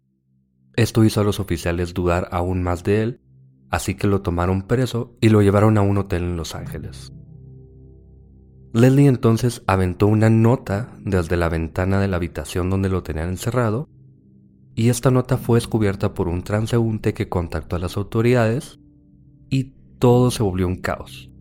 Esto 0.75 1.03
hizo 1.03 1.21
a 1.21 1.23
los 1.23 1.39
oficiales 1.39 1.93
dudar 1.93 2.29
aún 2.31 2.63
más 2.63 2.83
de 2.83 3.03
él, 3.03 3.21
así 3.69 3.95
que 3.95 4.07
lo 4.07 4.21
tomaron 4.21 4.63
preso 4.63 5.15
y 5.21 5.29
lo 5.29 5.41
llevaron 5.41 5.77
a 5.77 5.81
un 5.81 5.97
hotel 5.97 6.23
en 6.23 6.37
Los 6.37 6.55
Ángeles. 6.55 7.13
Leslie 8.73 9.07
entonces 9.07 9.63
aventó 9.67 10.07
una 10.07 10.29
nota 10.29 10.97
desde 10.99 11.37
la 11.37 11.47
ventana 11.47 11.99
de 11.99 12.09
la 12.09 12.17
habitación 12.17 12.69
donde 12.69 12.89
lo 12.89 13.03
tenían 13.03 13.29
encerrado, 13.29 13.87
y 14.75 14.89
esta 14.89 15.11
nota 15.11 15.37
fue 15.37 15.57
descubierta 15.57 16.13
por 16.13 16.27
un 16.27 16.43
transeúnte 16.43 17.13
que 17.13 17.29
contactó 17.29 17.77
a 17.77 17.79
las 17.79 17.95
autoridades 17.95 18.79
y 19.49 19.75
todo 19.99 20.29
se 20.29 20.43
volvió 20.43 20.67
un 20.67 20.75
caos. 20.75 21.31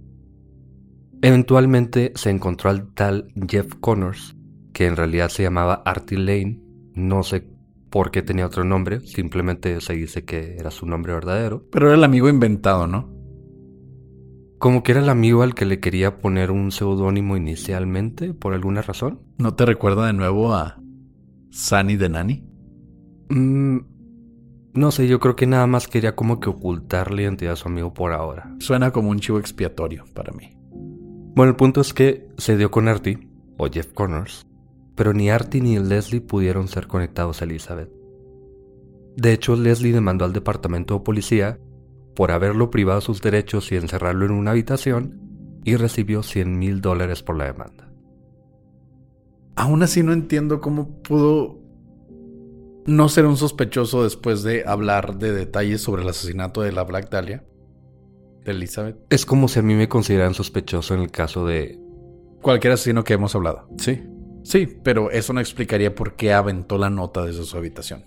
Eventualmente 1.22 2.12
se 2.14 2.30
encontró 2.30 2.70
al 2.70 2.92
tal 2.94 3.32
Jeff 3.48 3.74
Connors, 3.80 4.36
que 4.72 4.86
en 4.86 4.94
realidad 4.94 5.30
se 5.30 5.42
llamaba 5.42 5.82
Artie 5.84 6.18
Lane. 6.18 6.60
No 6.94 7.22
sé 7.22 7.48
por 7.94 8.10
qué 8.10 8.22
tenía 8.22 8.46
otro 8.46 8.64
nombre, 8.64 8.98
simplemente 9.06 9.80
se 9.80 9.92
dice 9.92 10.24
que 10.24 10.56
era 10.58 10.72
su 10.72 10.84
nombre 10.84 11.12
verdadero. 11.12 11.64
Pero 11.70 11.86
era 11.86 11.94
el 11.94 12.02
amigo 12.02 12.28
inventado, 12.28 12.88
¿no? 12.88 13.08
Como 14.58 14.82
que 14.82 14.90
era 14.90 15.00
el 15.00 15.08
amigo 15.08 15.44
al 15.44 15.54
que 15.54 15.64
le 15.64 15.78
quería 15.78 16.18
poner 16.18 16.50
un 16.50 16.72
seudónimo 16.72 17.36
inicialmente, 17.36 18.34
por 18.34 18.52
alguna 18.52 18.82
razón. 18.82 19.20
¿No 19.38 19.54
te 19.54 19.64
recuerda 19.64 20.08
de 20.08 20.12
nuevo 20.12 20.54
a 20.54 20.82
Sunny 21.50 21.94
de 21.94 22.08
Nani? 22.08 22.44
Mm, 23.28 23.78
no 24.72 24.90
sé, 24.90 25.06
yo 25.06 25.20
creo 25.20 25.36
que 25.36 25.46
nada 25.46 25.68
más 25.68 25.86
quería 25.86 26.16
como 26.16 26.40
que 26.40 26.50
ocultar 26.50 27.14
la 27.14 27.22
identidad 27.22 27.52
de 27.52 27.56
su 27.58 27.68
amigo 27.68 27.94
por 27.94 28.10
ahora. 28.10 28.56
Suena 28.58 28.90
como 28.90 29.10
un 29.10 29.20
chivo 29.20 29.38
expiatorio 29.38 30.04
para 30.14 30.32
mí. 30.32 30.58
Bueno, 31.36 31.50
el 31.50 31.56
punto 31.56 31.80
es 31.80 31.94
que 31.94 32.26
se 32.38 32.56
dio 32.56 32.72
con 32.72 32.88
Artie, 32.88 33.28
o 33.56 33.68
Jeff 33.68 33.92
Connors, 33.92 34.48
pero 34.94 35.12
ni 35.12 35.30
Artie 35.30 35.60
ni 35.60 35.78
Leslie 35.78 36.20
pudieron 36.20 36.68
ser 36.68 36.86
conectados 36.86 37.40
a 37.40 37.44
Elizabeth. 37.44 37.90
De 39.16 39.32
hecho, 39.32 39.56
Leslie 39.56 39.92
demandó 39.92 40.24
al 40.24 40.32
departamento 40.32 40.94
de 40.94 41.00
policía 41.00 41.58
por 42.14 42.30
haberlo 42.30 42.70
privado 42.70 43.00
de 43.00 43.06
sus 43.06 43.20
derechos 43.20 43.70
y 43.72 43.76
encerrarlo 43.76 44.24
en 44.26 44.32
una 44.32 44.52
habitación 44.52 45.20
y 45.64 45.76
recibió 45.76 46.22
100 46.22 46.58
mil 46.58 46.80
dólares 46.80 47.22
por 47.22 47.36
la 47.36 47.46
demanda. 47.46 47.90
Aún 49.56 49.82
así 49.82 50.02
no 50.02 50.12
entiendo 50.12 50.60
cómo 50.60 51.02
pudo 51.02 51.58
no 52.86 53.08
ser 53.08 53.26
un 53.26 53.36
sospechoso 53.36 54.04
después 54.04 54.42
de 54.42 54.64
hablar 54.66 55.16
de 55.18 55.32
detalles 55.32 55.80
sobre 55.80 56.02
el 56.02 56.08
asesinato 56.08 56.60
de 56.62 56.72
la 56.72 56.84
Black 56.84 57.08
Dahlia. 57.10 57.44
De 58.44 58.50
Elizabeth. 58.50 58.96
Es 59.08 59.24
como 59.24 59.48
si 59.48 59.60
a 59.60 59.62
mí 59.62 59.74
me 59.74 59.88
consideraran 59.88 60.34
sospechoso 60.34 60.94
en 60.94 61.00
el 61.00 61.10
caso 61.10 61.46
de... 61.46 61.78
Cualquier 62.42 62.74
asesino 62.74 63.02
que 63.02 63.14
hemos 63.14 63.34
hablado. 63.34 63.68
Sí. 63.78 64.02
Sí, 64.44 64.66
pero 64.82 65.10
eso 65.10 65.32
no 65.32 65.40
explicaría 65.40 65.94
por 65.94 66.16
qué 66.16 66.34
aventó 66.34 66.76
la 66.76 66.90
nota 66.90 67.24
desde 67.24 67.44
su 67.44 67.56
habitación. 67.56 68.04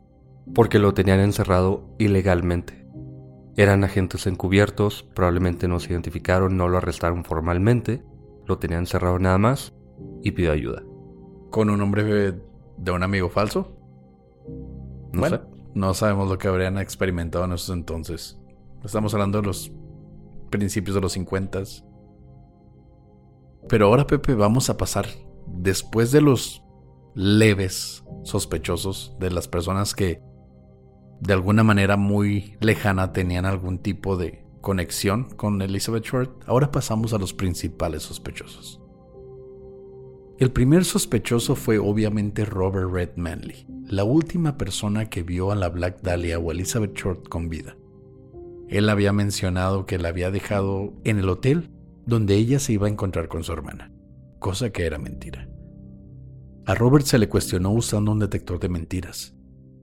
Porque 0.54 0.78
lo 0.78 0.94
tenían 0.94 1.20
encerrado 1.20 1.96
ilegalmente. 1.98 2.88
Eran 3.58 3.84
agentes 3.84 4.28
encubiertos, 4.28 5.04
probablemente 5.16 5.68
no 5.68 5.80
se 5.80 5.92
identificaron, 5.92 6.56
no 6.56 6.70
lo 6.70 6.78
arrestaron 6.78 7.26
formalmente, 7.26 8.04
lo 8.46 8.60
tenían 8.60 8.82
encerrado 8.82 9.18
nada 9.18 9.40
más 9.40 9.74
y 10.22 10.32
pidió 10.32 10.52
ayuda. 10.52 10.84
¿Con 11.50 11.72
un 11.72 11.80
nombre 11.80 12.04
de 12.04 12.92
un 12.92 13.02
amigo 13.02 13.30
falso? 13.30 13.76
No 15.12 15.22
bueno, 15.22 15.38
sé. 15.38 15.44
no 15.74 15.94
sabemos 15.96 16.30
lo 16.30 16.38
que 16.38 16.48
habrían 16.48 16.78
experimentado 16.78 17.46
en 17.46 17.54
esos 17.54 17.76
entonces. 17.76 18.40
Estamos 18.84 19.12
hablando 19.16 19.42
de 19.42 19.48
los 19.48 19.72
principios 20.52 20.94
de 20.94 21.02
los 21.02 21.14
50. 21.14 21.64
Pero 23.68 23.88
ahora, 23.88 24.06
Pepe, 24.06 24.36
vamos 24.36 24.70
a 24.70 24.78
pasar 24.78 25.08
después 25.48 26.12
de 26.12 26.22
los 26.22 26.64
leves 27.16 28.04
sospechosos, 28.24 29.16
de 29.20 29.32
las 29.32 29.48
personas 29.48 29.96
que 29.96 30.22
de 31.20 31.34
alguna 31.34 31.64
manera 31.64 31.98
muy 31.98 32.56
lejana 32.60 33.12
tenían 33.12 33.46
algún 33.46 33.80
tipo 33.80 34.18
de 34.18 34.46
conexión 34.62 35.30
con 35.36 35.62
Elizabeth 35.62 36.04
Short, 36.04 36.44
ahora 36.46 36.72
pasamos 36.72 37.14
a 37.14 37.18
los 37.18 37.34
principales 37.34 38.04
sospechosos. 38.04 38.82
El 40.38 40.52
primer 40.52 40.86
sospechoso 40.86 41.56
fue 41.56 41.80
obviamente 41.80 42.46
Robert 42.46 42.92
Red 42.92 43.16
Manley, 43.16 43.66
la 43.88 44.04
última 44.04 44.58
persona 44.58 45.10
que 45.10 45.24
vio 45.24 45.52
a 45.52 45.56
la 45.56 45.70
Black 45.70 46.02
Dahlia 46.04 46.38
o 46.38 46.52
Elizabeth 46.52 46.94
Short 46.94 47.28
con 47.28 47.50
vida. 47.50 47.76
Él 48.68 48.90
había 48.90 49.14
mencionado 49.14 49.86
que 49.88 49.98
la 49.98 50.10
había 50.10 50.30
dejado 50.30 50.94
en 51.06 51.18
el 51.18 51.30
hotel 51.30 51.72
donde 52.06 52.36
ella 52.36 52.60
se 52.60 52.74
iba 52.74 52.88
a 52.88 52.92
encontrar 52.92 53.30
con 53.30 53.44
su 53.44 53.52
hermana, 53.52 53.92
cosa 54.40 54.72
que 54.72 54.86
era 54.86 54.98
mentira. 54.98 55.50
A 56.66 56.76
Robert 56.76 57.06
se 57.06 57.18
le 57.18 57.30
cuestionó 57.30 57.72
usando 57.72 58.12
un 58.12 58.20
detector 58.20 58.60
de 58.60 58.70
mentiras, 58.70 59.36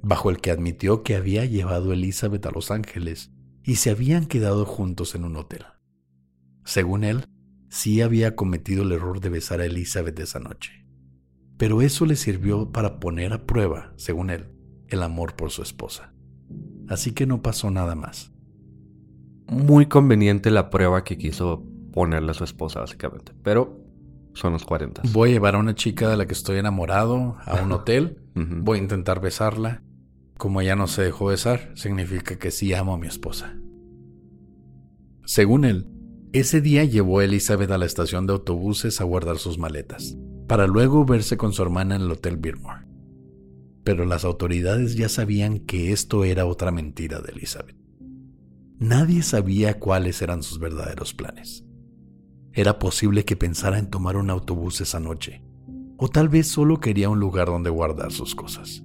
bajo 0.03 0.31
el 0.31 0.41
que 0.41 0.51
admitió 0.51 1.03
que 1.03 1.17
había 1.17 1.45
llevado 1.47 1.91
a 1.91 1.95
Elizabeth 1.95 2.45
a 2.47 2.51
Los 2.51 2.71
Ángeles 2.71 3.33
y 3.63 3.77
se 3.77 3.91
habían 3.91 4.27
quedado 4.27 4.67
juntos 4.67 5.15
en 5.15 5.25
un 5.25 5.37
hotel. 5.37 5.65
Según 6.65 7.05
él, 7.05 7.25
sí 7.69 8.03
había 8.03 8.37
cometido 8.37 8.83
el 8.83 8.93
error 8.93 9.21
de 9.21 9.31
besar 9.31 9.61
a 9.61 9.67
Elizabeth 9.67 10.19
esa 10.21 10.41
noche. 10.41 10.87
Pero 11.57 11.83
eso 11.83 12.05
le 12.05 12.17
sirvió 12.17 12.71
para 12.71 13.01
poner 13.01 13.33
a 13.33 13.47
prueba, 13.47 13.93
según 13.97 14.31
él, 14.31 14.51
el 14.89 15.03
amor 15.03 15.37
por 15.37 15.51
su 15.51 15.63
esposa. 15.63 16.13
Así 16.89 17.13
que 17.13 17.27
no 17.27 17.43
pasó 17.43 17.71
nada 17.71 17.95
más. 17.95 18.33
Muy 19.47 19.87
conveniente 19.87 20.51
la 20.51 20.71
prueba 20.71 21.05
que 21.05 21.17
quiso 21.17 21.65
ponerle 21.93 22.33
a 22.33 22.35
su 22.35 22.45
esposa, 22.45 22.81
básicamente. 22.81 23.33
Pero 23.43 23.84
son 24.35 24.53
los 24.53 24.65
40. 24.65 25.03
Voy 25.13 25.31
a 25.31 25.33
llevar 25.33 25.55
a 25.55 25.59
una 25.59 25.75
chica 25.75 26.09
de 26.09 26.17
la 26.17 26.27
que 26.27 26.35
estoy 26.35 26.59
enamorado 26.59 27.37
a 27.45 27.63
un 27.63 27.73
hotel. 27.73 28.19
Voy 28.35 28.79
a 28.79 28.83
intentar 28.83 29.21
besarla. 29.21 29.83
Como 30.37 30.61
ella 30.61 30.77
no 30.77 30.89
se 30.89 31.03
dejó 31.03 31.27
besar, 31.27 31.73
significa 31.75 32.37
que 32.37 32.51
sí 32.51 32.75
amo 32.75 32.95
a 32.95 32.99
mi 32.99 33.07
esposa. 33.07 33.57
Según 35.25 35.65
él, 35.65 35.89
ese 36.33 36.61
día 36.61 36.85
llevó 36.85 37.21
a 37.21 37.25
Elizabeth 37.25 37.71
a 37.71 37.79
la 37.79 37.87
estación 37.87 38.27
de 38.27 38.33
autobuses 38.33 39.01
a 39.01 39.05
guardar 39.05 39.39
sus 39.39 39.57
maletas, 39.57 40.17
para 40.49 40.67
luego 40.67 41.05
verse 41.05 41.37
con 41.37 41.53
su 41.53 41.63
hermana 41.63 41.95
en 41.95 42.03
el 42.03 42.11
Hotel 42.11 42.37
Birmore. 42.37 42.85
Pero 43.85 44.05
las 44.05 44.25
autoridades 44.25 44.97
ya 44.97 45.09
sabían 45.09 45.61
que 45.61 45.93
esto 45.93 46.25
era 46.25 46.47
otra 46.47 46.73
mentira 46.73 47.21
de 47.21 47.33
Elizabeth. 47.33 47.77
Nadie 48.79 49.23
sabía 49.23 49.79
cuáles 49.79 50.21
eran 50.21 50.43
sus 50.43 50.59
verdaderos 50.59 51.15
planes. 51.15 51.64
Era 52.55 52.79
posible 52.79 53.25
que 53.25 53.37
pensara 53.37 53.79
en 53.79 53.91
tomar 53.91 54.17
un 54.17 54.31
autobús 54.31 54.81
esa 54.81 55.01
noche, 55.01 55.43
o 55.97 56.09
tal 56.09 56.29
vez 56.29 56.47
solo 56.47 56.79
quería 56.79 57.11
un 57.11 57.19
lugar 57.19 57.49
donde 57.49 57.69
guardar 57.69 58.13
sus 58.13 58.37
cosas. 58.37 58.85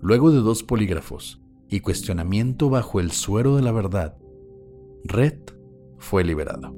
Luego 0.00 0.30
de 0.32 0.38
dos 0.38 0.64
polígrafos 0.64 1.40
y 1.68 1.80
cuestionamiento 1.80 2.68
bajo 2.68 2.98
el 2.98 3.12
suero 3.12 3.56
de 3.56 3.62
la 3.62 3.72
verdad, 3.72 4.16
Red 5.04 5.38
fue 5.98 6.24
liberado. 6.24 6.74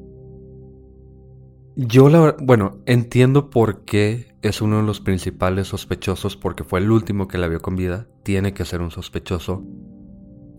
Yo 1.76 2.10
la 2.10 2.36
bueno, 2.38 2.82
entiendo 2.84 3.48
por 3.48 3.84
qué 3.84 4.34
es 4.42 4.60
uno 4.60 4.78
de 4.78 4.82
los 4.82 5.00
principales 5.00 5.68
sospechosos 5.68 6.36
porque 6.36 6.64
fue 6.64 6.80
el 6.80 6.90
último 6.90 7.26
que 7.26 7.38
la 7.38 7.48
vio 7.48 7.60
con 7.60 7.76
vida, 7.76 8.08
tiene 8.22 8.52
que 8.52 8.64
ser 8.64 8.82
un 8.82 8.90
sospechoso. 8.90 9.64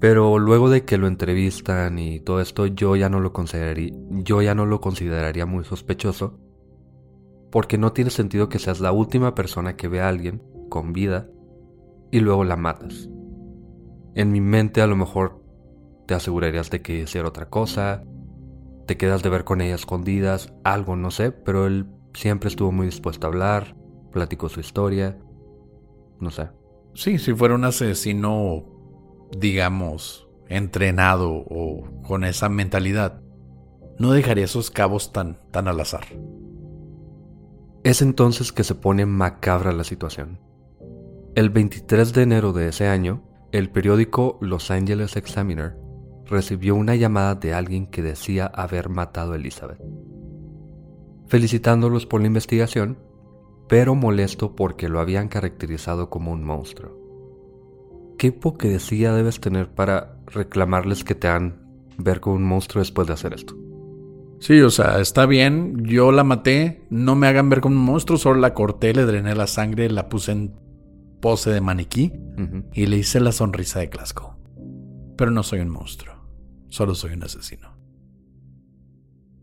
Pero 0.02 0.40
luego 0.40 0.72
de 0.72 0.84
que 0.84 0.98
lo 0.98 1.06
entrevistan 1.06 2.00
y 2.00 2.20
todo 2.20 2.42
esto, 2.42 2.66
yo 2.66 2.96
ya 2.96 3.08
no 3.08 3.20
lo 3.20 3.34
consideraría, 3.34 3.94
yo 4.10 4.42
ya 4.42 4.56
no 4.56 4.66
lo 4.66 4.82
consideraría 4.82 5.46
muy 5.46 5.64
sospechoso, 5.64 6.40
porque 7.52 7.78
no 7.78 7.94
tiene 7.94 8.10
sentido 8.10 8.50
que 8.50 8.58
seas 8.58 8.80
la 8.80 8.92
última 8.92 9.36
persona 9.36 9.78
que 9.78 9.88
ve 9.88 10.02
a 10.02 10.10
alguien 10.10 10.42
con 10.70 10.92
vida 10.92 11.30
y 12.10 12.20
luego 12.20 12.44
la 12.44 12.58
matas. 12.58 13.12
En 14.16 14.32
mi 14.32 14.42
mente 14.42 14.82
a 14.82 14.88
lo 14.88 14.96
mejor 14.96 15.40
te 16.08 16.16
asegurarías 16.16 16.72
de 16.72 16.82
que 16.82 17.02
hiciera 17.02 17.28
otra 17.28 17.50
cosa, 17.50 18.04
te 18.88 18.98
quedas 18.98 19.22
de 19.22 19.30
ver 19.30 19.44
con 19.44 19.62
ella 19.62 19.76
escondidas, 19.76 20.52
algo, 20.64 20.96
no 20.96 21.12
sé, 21.12 21.32
pero 21.32 21.68
él 21.68 21.86
siempre 22.16 22.48
estuvo 22.50 22.72
muy 22.72 22.88
dispuesto 22.88 23.28
a 23.28 23.30
hablar, 23.30 23.76
platicó 24.12 24.50
su 24.50 24.62
historia, 24.62 25.20
no 26.20 26.32
sé. 26.32 26.50
Sí, 26.96 27.20
si 27.20 27.36
fuera 27.36 27.54
un 27.54 27.66
asesino, 27.66 28.71
digamos, 29.38 30.28
entrenado 30.48 31.32
o 31.32 31.84
con 32.06 32.24
esa 32.24 32.50
mentalidad, 32.50 33.22
no 33.98 34.12
dejaría 34.12 34.46
esos 34.46 34.72
cabos 34.72 35.12
tan, 35.14 35.40
tan 35.52 35.68
al 35.68 35.80
azar. 35.80 36.06
Es 37.84 38.02
entonces 38.02 38.52
que 38.52 38.64
se 38.64 38.76
pone 38.76 39.06
macabra 39.06 39.72
la 39.72 39.84
situación. 39.84 40.40
El 41.36 41.50
23 41.50 42.14
de 42.14 42.24
enero 42.24 42.54
de 42.54 42.68
ese 42.68 42.88
año, 42.88 43.24
el 43.52 43.70
periódico 43.70 44.38
Los 44.42 44.70
Angeles 44.72 45.16
Examiner 45.16 45.78
recibió 46.26 46.76
una 46.76 46.96
llamada 46.96 47.36
de 47.36 47.54
alguien 47.54 47.88
que 47.88 48.02
decía 48.02 48.46
haber 48.46 48.90
matado 48.90 49.34
a 49.34 49.36
Elizabeth. 49.36 49.82
Felicitándolos 51.28 52.06
por 52.06 52.22
la 52.22 52.28
investigación, 52.28 53.00
pero 53.68 53.96
molesto 53.96 54.56
porque 54.56 54.90
lo 54.90 55.00
habían 55.00 55.28
caracterizado 55.28 56.10
como 56.10 56.32
un 56.32 56.44
monstruo. 56.44 57.01
¿Qué 58.22 58.28
hipocresía 58.28 59.14
debes 59.14 59.40
tener 59.40 59.74
para 59.74 60.16
reclamarles 60.28 61.04
que 61.04 61.16
te 61.16 61.28
han 61.28 61.60
ver 61.98 62.20
como 62.20 62.36
un 62.36 62.44
monstruo 62.44 62.80
después 62.80 63.08
de 63.08 63.14
hacer 63.14 63.34
esto? 63.34 63.58
Sí, 64.40 64.62
o 64.62 64.70
sea, 64.70 65.00
está 65.00 65.26
bien, 65.26 65.86
yo 65.86 66.12
la 66.12 66.24
maté, 66.24 66.86
no 66.92 67.16
me 67.16 67.26
hagan 67.26 67.50
ver 67.50 67.62
como 67.62 67.78
un 67.78 67.82
monstruo, 67.84 68.20
solo 68.20 68.40
la 68.40 68.54
corté, 68.54 68.94
le 68.94 69.06
drené 69.06 69.34
la 69.34 69.48
sangre, 69.48 69.90
la 69.90 70.08
puse 70.08 70.34
en 70.34 70.54
pose 71.20 71.50
de 71.50 71.62
maniquí 71.62 72.14
y 72.74 72.86
le 72.86 72.98
hice 72.98 73.20
la 73.22 73.32
sonrisa 73.32 73.80
de 73.80 73.90
Clasco. 73.90 74.38
Pero 75.18 75.32
no 75.32 75.42
soy 75.42 75.62
un 75.62 75.70
monstruo, 75.70 76.14
solo 76.70 76.94
soy 76.94 77.14
un 77.14 77.24
asesino. 77.24 77.76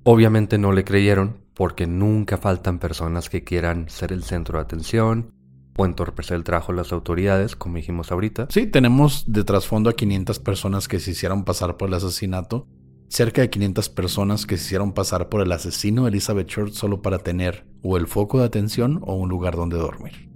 Obviamente 0.05 0.57
no 0.57 0.71
le 0.71 0.85
creyeron 0.85 1.39
porque 1.53 1.89
nunca 1.89 2.37
faltan 2.37 2.79
personas 2.79 3.29
que 3.29 3.43
quieran 3.43 3.89
ser 3.89 4.13
el 4.13 4.23
centro 4.23 4.59
de 4.59 4.63
atención 4.63 5.35
o 5.79 5.87
entorpecer 5.87 6.37
el 6.37 6.45
trabajo 6.45 6.73
de 6.73 6.77
las 6.77 6.93
autoridades, 6.93 7.57
como 7.57 7.77
dijimos 7.77 8.13
ahorita. 8.13 8.49
Sí, 8.51 8.67
tenemos 8.67 9.25
de 9.27 9.45
trasfondo 9.45 9.89
a 9.89 9.95
500 9.95 10.39
personas 10.41 10.89
que 10.89 11.01
se 11.01 11.13
hicieron 11.13 11.45
pasar 11.45 11.79
por 11.79 11.89
el 11.89 11.95
asesinato, 11.95 12.67
cerca 13.09 13.41
de 13.41 13.49
500 13.49 13.89
personas 13.89 14.45
que 14.45 14.59
se 14.59 14.65
hicieron 14.65 14.93
pasar 14.93 15.31
por 15.31 15.41
el 15.41 15.53
asesino 15.53 16.03
de 16.03 16.11
Elizabeth 16.11 16.49
Short 16.49 16.73
solo 16.75 17.01
para 17.01 17.21
tener 17.21 17.67
o 17.83 17.97
el 17.97 18.07
foco 18.07 18.41
de 18.41 18.45
atención 18.45 19.01
o 19.07 19.15
un 19.15 19.31
lugar 19.31 19.57
donde 19.57 19.79
dormir 19.79 20.29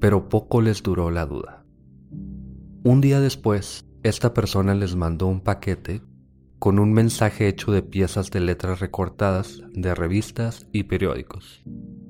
pero 0.00 0.28
poco 0.28 0.62
les 0.62 0.82
duró 0.82 1.10
la 1.10 1.26
duda. 1.26 1.64
Un 2.82 3.00
día 3.00 3.20
después, 3.20 3.84
esta 4.02 4.32
persona 4.32 4.74
les 4.74 4.96
mandó 4.96 5.26
un 5.26 5.42
paquete 5.42 6.00
con 6.58 6.78
un 6.78 6.92
mensaje 6.92 7.48
hecho 7.48 7.70
de 7.70 7.82
piezas 7.82 8.30
de 8.30 8.40
letras 8.40 8.80
recortadas 8.80 9.62
de 9.72 9.94
revistas 9.94 10.66
y 10.72 10.84
periódicos. 10.84 11.62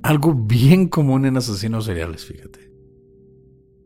Algo 0.02 0.34
bien 0.34 0.88
común 0.88 1.26
en 1.26 1.36
asesinos 1.36 1.84
seriales, 1.84 2.24
fíjate. 2.24 2.72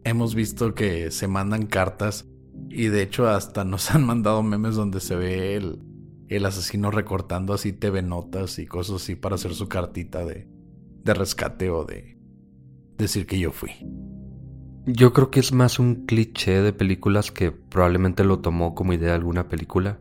Hemos 0.05 0.35
visto 0.35 0.75
que 0.75 1.11
se 1.11 1.29
mandan 1.29 1.67
cartas 1.67 2.27
y 2.69 2.87
de 2.87 3.03
hecho 3.03 3.29
hasta 3.29 3.65
nos 3.65 3.91
han 3.95 4.05
mandado 4.05 4.43
memes 4.43 4.77
donde 4.77 5.01
se 5.01 5.17
ve 5.17 5.57
el, 5.57 5.81
el 6.29 6.47
asesino 6.47 6.91
recortando 6.91 7.55
así 7.55 7.73
TV 7.73 8.03
notas 8.03 8.59
y 8.59 8.67
cosas 8.67 9.03
así 9.03 9.17
para 9.17 9.35
hacer 9.35 9.55
su 9.55 9.69
cartita 9.69 10.25
de, 10.25 10.49
de 11.03 11.15
rescate 11.15 11.71
o 11.71 11.85
de, 11.85 12.15
decir 12.97 13.27
que 13.27 13.39
yo 13.39 13.53
fui. 13.53 13.71
Yo 14.87 15.13
creo 15.13 15.31
que 15.31 15.41
es 15.41 15.53
más 15.53 15.79
un 15.79 16.07
cliché 16.07 16.61
de 16.61 16.73
películas 16.73 17.31
que 17.31 17.53
probablemente 17.53 18.25
lo 18.25 18.41
tomó 18.41 18.75
como 18.75 18.93
idea 18.93 19.15
alguna 19.15 19.49
película. 19.49 19.99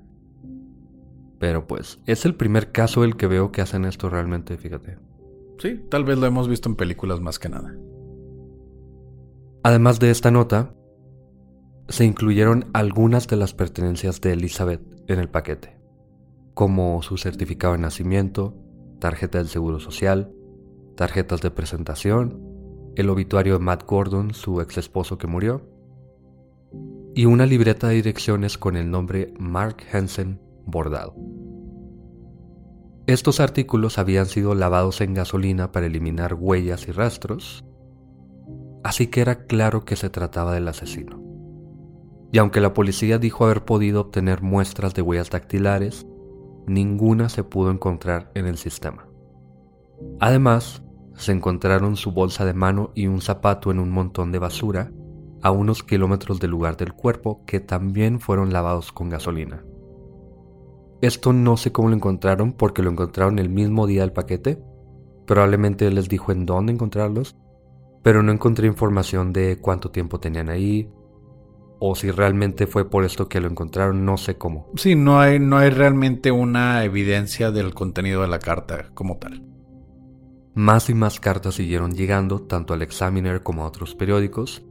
Pero 1.39 1.67
pues, 1.67 1.99
es 2.06 2.26
el 2.26 2.36
primer 2.36 2.71
caso 2.71 3.04
el 3.04 3.15
que 3.15 3.28
veo 3.28 3.52
que 3.52 3.62
hacen 3.62 3.86
esto 3.86 4.10
realmente, 4.10 4.58
fíjate. 4.58 4.97
Sí, 5.63 5.80
tal 5.89 6.04
vez 6.04 6.17
lo 6.17 6.26
hemos 6.26 6.49
visto 6.49 6.67
en 6.67 6.76
películas 6.76 7.21
más 7.21 7.39
que 7.39 7.47
nada. 7.47 7.73
Además 9.63 9.97
de 9.97 10.12
esta 10.12 10.30
nota, 10.30 10.76
se 11.88 12.04
incluyeron 12.04 12.65
algunas 12.73 13.30
de 13.30 13.38
las 13.38 13.54
pertenencias 13.54 14.19
de 14.19 14.34
Elizabeth 14.34 14.82
en 15.08 15.19
el 15.19 15.30
paquete, 15.30 15.80
como 16.54 17.02
su 17.02 17.15
certificado 17.15 17.76
de 17.76 17.80
nacimiento, 17.80 18.58
tarjeta 18.99 19.38
del 19.38 19.47
Seguro 19.47 19.80
Social, 19.80 20.34
tarjetas 20.97 21.39
de 21.39 21.52
presentación 21.52 22.41
el 22.97 23.10
obituario 23.10 23.54
de 23.54 23.63
Matt 23.63 23.86
Gordon, 23.88 24.34
su 24.34 24.60
ex 24.60 24.78
esposo 24.78 25.17
que 25.17 25.28
murió, 25.28 25.62
y 27.15 27.23
una 27.23 27.45
libreta 27.45 27.88
de 27.88 27.95
direcciones 27.95 28.58
con 28.58 28.76
el 28.76 28.91
nombre 28.91 29.34
Mark 29.39 29.78
Hansen 29.93 30.41
bordado. 30.65 31.15
Estos 33.06 33.42
artículos 33.42 33.98
habían 33.98 34.28
sido 34.28 34.56
lavados 34.56 35.02
en 35.02 35.13
gasolina 35.13 35.74
para 35.74 35.88
eliminar 35.88 36.36
huellas 36.36 36.88
y 36.88 36.92
rastros, 36.94 37.66
así 38.82 39.08
que 39.08 39.20
era 39.20 39.46
claro 39.46 39.84
que 39.84 39.98
se 39.98 40.10
trataba 40.10 40.54
del 40.54 40.70
asesino. 40.70 41.22
Y 42.32 42.38
aunque 42.38 42.62
la 42.62 42.74
policía 42.74 43.20
dijo 43.20 43.44
haber 43.44 43.66
podido 43.66 44.00
obtener 44.00 44.42
muestras 44.42 44.94
de 44.94 45.02
huellas 45.02 45.30
dactilares, 45.30 46.08
ninguna 46.66 47.28
se 47.28 47.44
pudo 47.44 47.72
encontrar 47.72 48.32
en 48.36 48.48
el 48.48 48.58
sistema. 48.58 49.06
Además, 50.22 50.82
se 51.13 51.34
encontraron 51.34 51.98
su 51.98 52.13
bolsa 52.13 52.46
de 52.46 52.54
mano 52.54 52.92
y 52.96 53.08
un 53.08 53.20
zapato 53.20 53.70
en 53.70 53.80
un 53.80 53.92
montón 53.92 54.32
de 54.32 54.39
basura 54.39 54.92
a 55.42 55.52
unos 55.52 55.84
kilómetros 55.84 56.39
del 56.39 56.52
lugar 56.52 56.78
del 56.78 56.94
cuerpo 56.94 57.44
que 57.46 57.60
también 57.60 58.22
fueron 58.22 58.54
lavados 58.54 58.94
con 58.94 59.10
gasolina. 59.10 59.66
Esto 61.04 61.34
no 61.34 61.58
sé 61.58 61.74
cómo 61.74 61.89
lo 61.89 61.96
encontraron 61.96 62.54
porque 62.54 62.82
lo 62.82 62.89
encontraron 62.89 63.38
el 63.38 63.50
mismo 63.50 63.88
día 63.88 64.04
del 64.04 64.13
paquete. 64.13 64.63
Probablemente 65.28 65.92
les 65.92 66.08
dijo 66.08 66.32
en 66.32 66.46
dónde 66.46 66.72
encontrarlos, 66.72 67.36
pero 68.04 68.24
no 68.24 68.32
encontré 68.32 68.68
información 68.68 69.34
de 69.34 69.58
cuánto 69.60 69.92
tiempo 69.92 70.22
tenían 70.22 70.48
ahí 70.48 70.89
o 71.78 71.94
si 71.96 72.10
realmente 72.10 72.68
fue 72.68 72.89
por 72.89 73.04
esto 73.04 73.28
que 73.28 73.42
lo 73.42 73.50
encontraron, 73.50 74.06
no 74.06 74.16
sé 74.16 74.38
cómo. 74.38 74.72
Sí, 74.78 74.96
no 74.96 75.20
hay, 75.20 75.39
no 75.39 75.58
hay 75.58 75.72
realmente 75.72 76.32
una 76.32 76.86
evidencia 76.86 77.52
del 77.52 77.74
contenido 77.74 78.22
de 78.22 78.30
la 78.30 78.39
carta 78.39 78.89
como 78.94 79.18
tal. 79.18 79.44
Más 80.56 80.89
y 80.89 80.94
más 80.94 81.20
cartas 81.20 81.56
siguieron 81.56 81.92
llegando, 81.92 82.44
tanto 82.44 82.74
al 82.74 82.82
Examiner 82.82 83.44
como 83.44 83.66
a 83.66 83.68
otros 83.68 83.94
periódicos, 83.94 84.63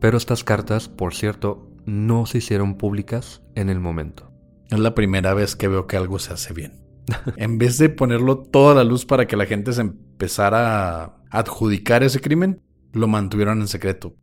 pero 0.00 0.18
estas 0.18 0.44
cartas, 0.44 0.90
por 0.90 1.14
cierto, 1.14 1.70
no 1.86 2.26
se 2.26 2.36
hicieron 2.36 2.76
públicas 2.76 3.42
en 3.54 3.70
el 3.70 3.80
momento. 3.80 4.25
Es 4.70 4.78
la 4.78 4.94
primera 4.94 5.34
vez 5.34 5.56
que 5.56 5.68
veo 5.68 5.86
que 5.86 5.96
algo 5.96 6.18
se 6.18 6.32
hace 6.32 6.52
bien. 6.52 6.86
en 7.36 7.58
vez 7.58 7.78
de 7.78 7.88
ponerlo 7.88 8.38
toda 8.38 8.74
la 8.74 8.84
luz 8.84 9.06
para 9.06 9.26
que 9.26 9.36
la 9.36 9.46
gente 9.46 9.72
se 9.72 9.82
empezara 9.82 11.04
a 11.04 11.22
adjudicar 11.30 12.02
ese 12.02 12.20
crimen, 12.20 12.62
lo 12.92 13.08
mantuvieron 13.08 13.60
en 13.60 13.68
secreto. 13.68 14.16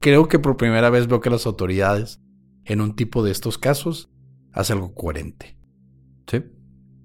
Creo 0.00 0.28
que 0.28 0.38
por 0.38 0.56
primera 0.56 0.90
vez 0.90 1.06
veo 1.06 1.20
que 1.20 1.30
las 1.30 1.46
autoridades, 1.46 2.20
en 2.64 2.80
un 2.80 2.94
tipo 2.94 3.22
de 3.22 3.30
estos 3.30 3.58
casos, 3.58 4.10
hacen 4.52 4.76
algo 4.76 4.94
coherente. 4.94 5.56
Sí. 6.26 6.44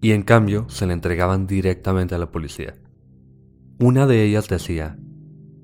Y 0.01 0.11
en 0.11 0.23
cambio, 0.23 0.67
se 0.69 0.85
le 0.85 0.93
entregaban 0.93 1.47
directamente 1.47 2.15
a 2.15 2.17
la 2.17 2.31
policía. 2.31 2.75
Una 3.79 4.07
de 4.07 4.23
ellas 4.23 4.47
decía, 4.47 4.97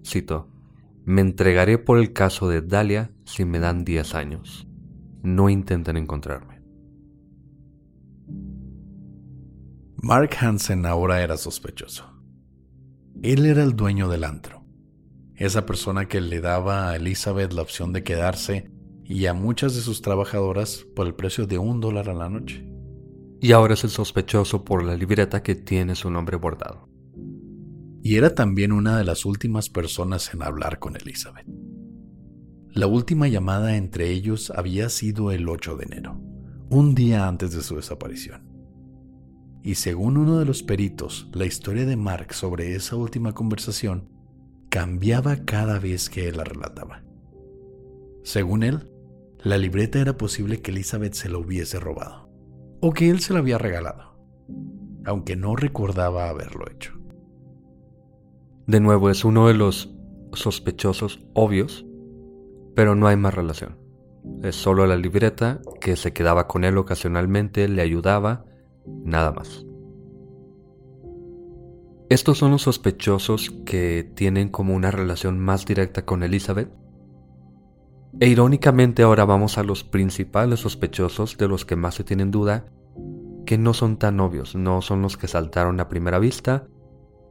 cito, 0.05 0.49
me 1.05 1.21
entregaré 1.21 1.77
por 1.77 1.97
el 1.97 2.13
caso 2.13 2.47
de 2.47 2.61
Dalia 2.61 3.11
si 3.25 3.45
me 3.45 3.59
dan 3.59 3.83
10 3.83 4.15
años. 4.15 4.67
No 5.23 5.49
intenten 5.49 5.97
encontrarme. 5.97 6.52
Mark 10.03 10.35
Hansen 10.39 10.85
ahora 10.85 11.23
era 11.23 11.37
sospechoso. 11.37 12.03
Él 13.23 13.47
era 13.47 13.63
el 13.63 13.75
dueño 13.75 14.07
del 14.07 14.25
antro, 14.25 14.63
esa 15.35 15.65
persona 15.65 16.07
que 16.07 16.21
le 16.21 16.41
daba 16.41 16.89
a 16.89 16.95
Elizabeth 16.97 17.53
la 17.53 17.63
opción 17.63 17.91
de 17.93 18.03
quedarse 18.03 18.69
y 19.03 19.25
a 19.25 19.33
muchas 19.33 19.73
de 19.75 19.81
sus 19.81 20.03
trabajadoras 20.03 20.85
por 20.95 21.07
el 21.07 21.15
precio 21.15 21.47
de 21.47 21.57
un 21.57 21.79
dólar 21.79 22.09
a 22.09 22.13
la 22.13 22.29
noche. 22.29 22.69
Y 23.41 23.51
ahora 23.53 23.73
es 23.73 23.83
el 23.83 23.89
sospechoso 23.89 24.63
por 24.63 24.83
la 24.83 24.95
libreta 24.95 25.41
que 25.41 25.55
tiene 25.55 25.95
su 25.95 26.11
nombre 26.11 26.37
bordado 26.37 26.93
y 28.05 28.17
era 28.17 28.35
también 28.35 28.73
una 28.73 28.97
de 28.97 29.05
las 29.05 29.23
últimas 29.23 29.69
personas 29.69 30.33
en 30.33 30.43
hablar 30.43 30.77
con 30.77 30.97
Elizabeth. 30.97 31.47
La 32.73 32.85
última 32.85 33.29
llamada 33.29 33.77
entre 33.77 34.09
ellos 34.09 34.51
había 34.53 34.89
sido 34.89 35.31
el 35.31 35.47
8 35.47 35.77
de 35.77 35.85
enero, 35.85 36.19
un 36.69 36.95
día 36.95 37.29
antes 37.29 37.53
de 37.53 37.61
su 37.61 37.77
desaparición. 37.77 38.52
Y 39.63 39.75
según 39.75 40.17
uno 40.17 40.37
de 40.39 40.45
los 40.45 40.61
peritos, 40.61 41.29
la 41.33 41.45
historia 41.45 41.85
de 41.85 41.95
Mark 41.95 42.33
sobre 42.33 42.75
esa 42.75 42.97
última 42.97 43.33
conversación 43.33 44.09
cambiaba 44.69 45.45
cada 45.45 45.79
vez 45.79 46.09
que 46.09 46.27
él 46.27 46.35
la 46.35 46.43
relataba. 46.43 47.01
Según 48.23 48.63
él, 48.63 48.91
la 49.41 49.57
libreta 49.57 49.99
era 49.99 50.17
posible 50.17 50.61
que 50.61 50.71
Elizabeth 50.71 51.13
se 51.13 51.29
la 51.29 51.37
hubiese 51.37 51.79
robado, 51.79 52.29
o 52.81 52.91
que 52.91 53.09
él 53.09 53.21
se 53.21 53.31
la 53.31 53.39
había 53.39 53.57
regalado, 53.57 54.17
aunque 55.05 55.37
no 55.37 55.55
recordaba 55.55 56.27
haberlo 56.27 56.69
hecho. 56.69 56.93
De 58.67 58.81
nuevo, 58.81 59.09
es 59.09 59.23
uno 59.23 59.47
de 59.47 59.53
los 59.53 59.95
sospechosos 60.33 61.25
obvios, 61.33 61.85
pero 62.75 62.95
no 62.95 63.07
hay 63.07 63.15
más 63.15 63.33
relación. 63.33 63.77
Es 64.41 64.55
solo 64.55 64.85
la 64.87 64.97
libreta 64.97 65.61
que 65.79 65.95
se 65.95 66.11
quedaba 66.11 66.47
con 66.47 66.65
él 66.65 66.77
ocasionalmente, 66.77 67.67
le 67.69 67.81
ayudaba, 67.81 68.45
nada 68.85 69.31
más. 69.31 69.65
Estos 72.09 72.37
son 72.37 72.51
los 72.51 72.63
sospechosos 72.63 73.51
que 73.65 74.09
tienen 74.13 74.49
como 74.49 74.75
una 74.75 74.91
relación 74.91 75.39
más 75.39 75.65
directa 75.65 76.05
con 76.05 76.21
Elizabeth. 76.21 76.69
E 78.19 78.27
irónicamente 78.27 79.01
ahora 79.01 79.25
vamos 79.25 79.57
a 79.57 79.63
los 79.63 79.83
principales 79.83 80.59
sospechosos 80.59 81.37
de 81.37 81.47
los 81.47 81.65
que 81.65 81.75
más 81.75 81.95
se 81.95 82.03
tienen 82.03 82.29
duda, 82.29 82.65
que 83.45 83.57
no 83.57 83.73
son 83.73 83.97
tan 83.97 84.19
obvios, 84.19 84.55
no 84.55 84.81
son 84.81 85.01
los 85.01 85.17
que 85.17 85.27
saltaron 85.27 85.79
a 85.79 85.89
primera 85.89 86.19
vista, 86.19 86.67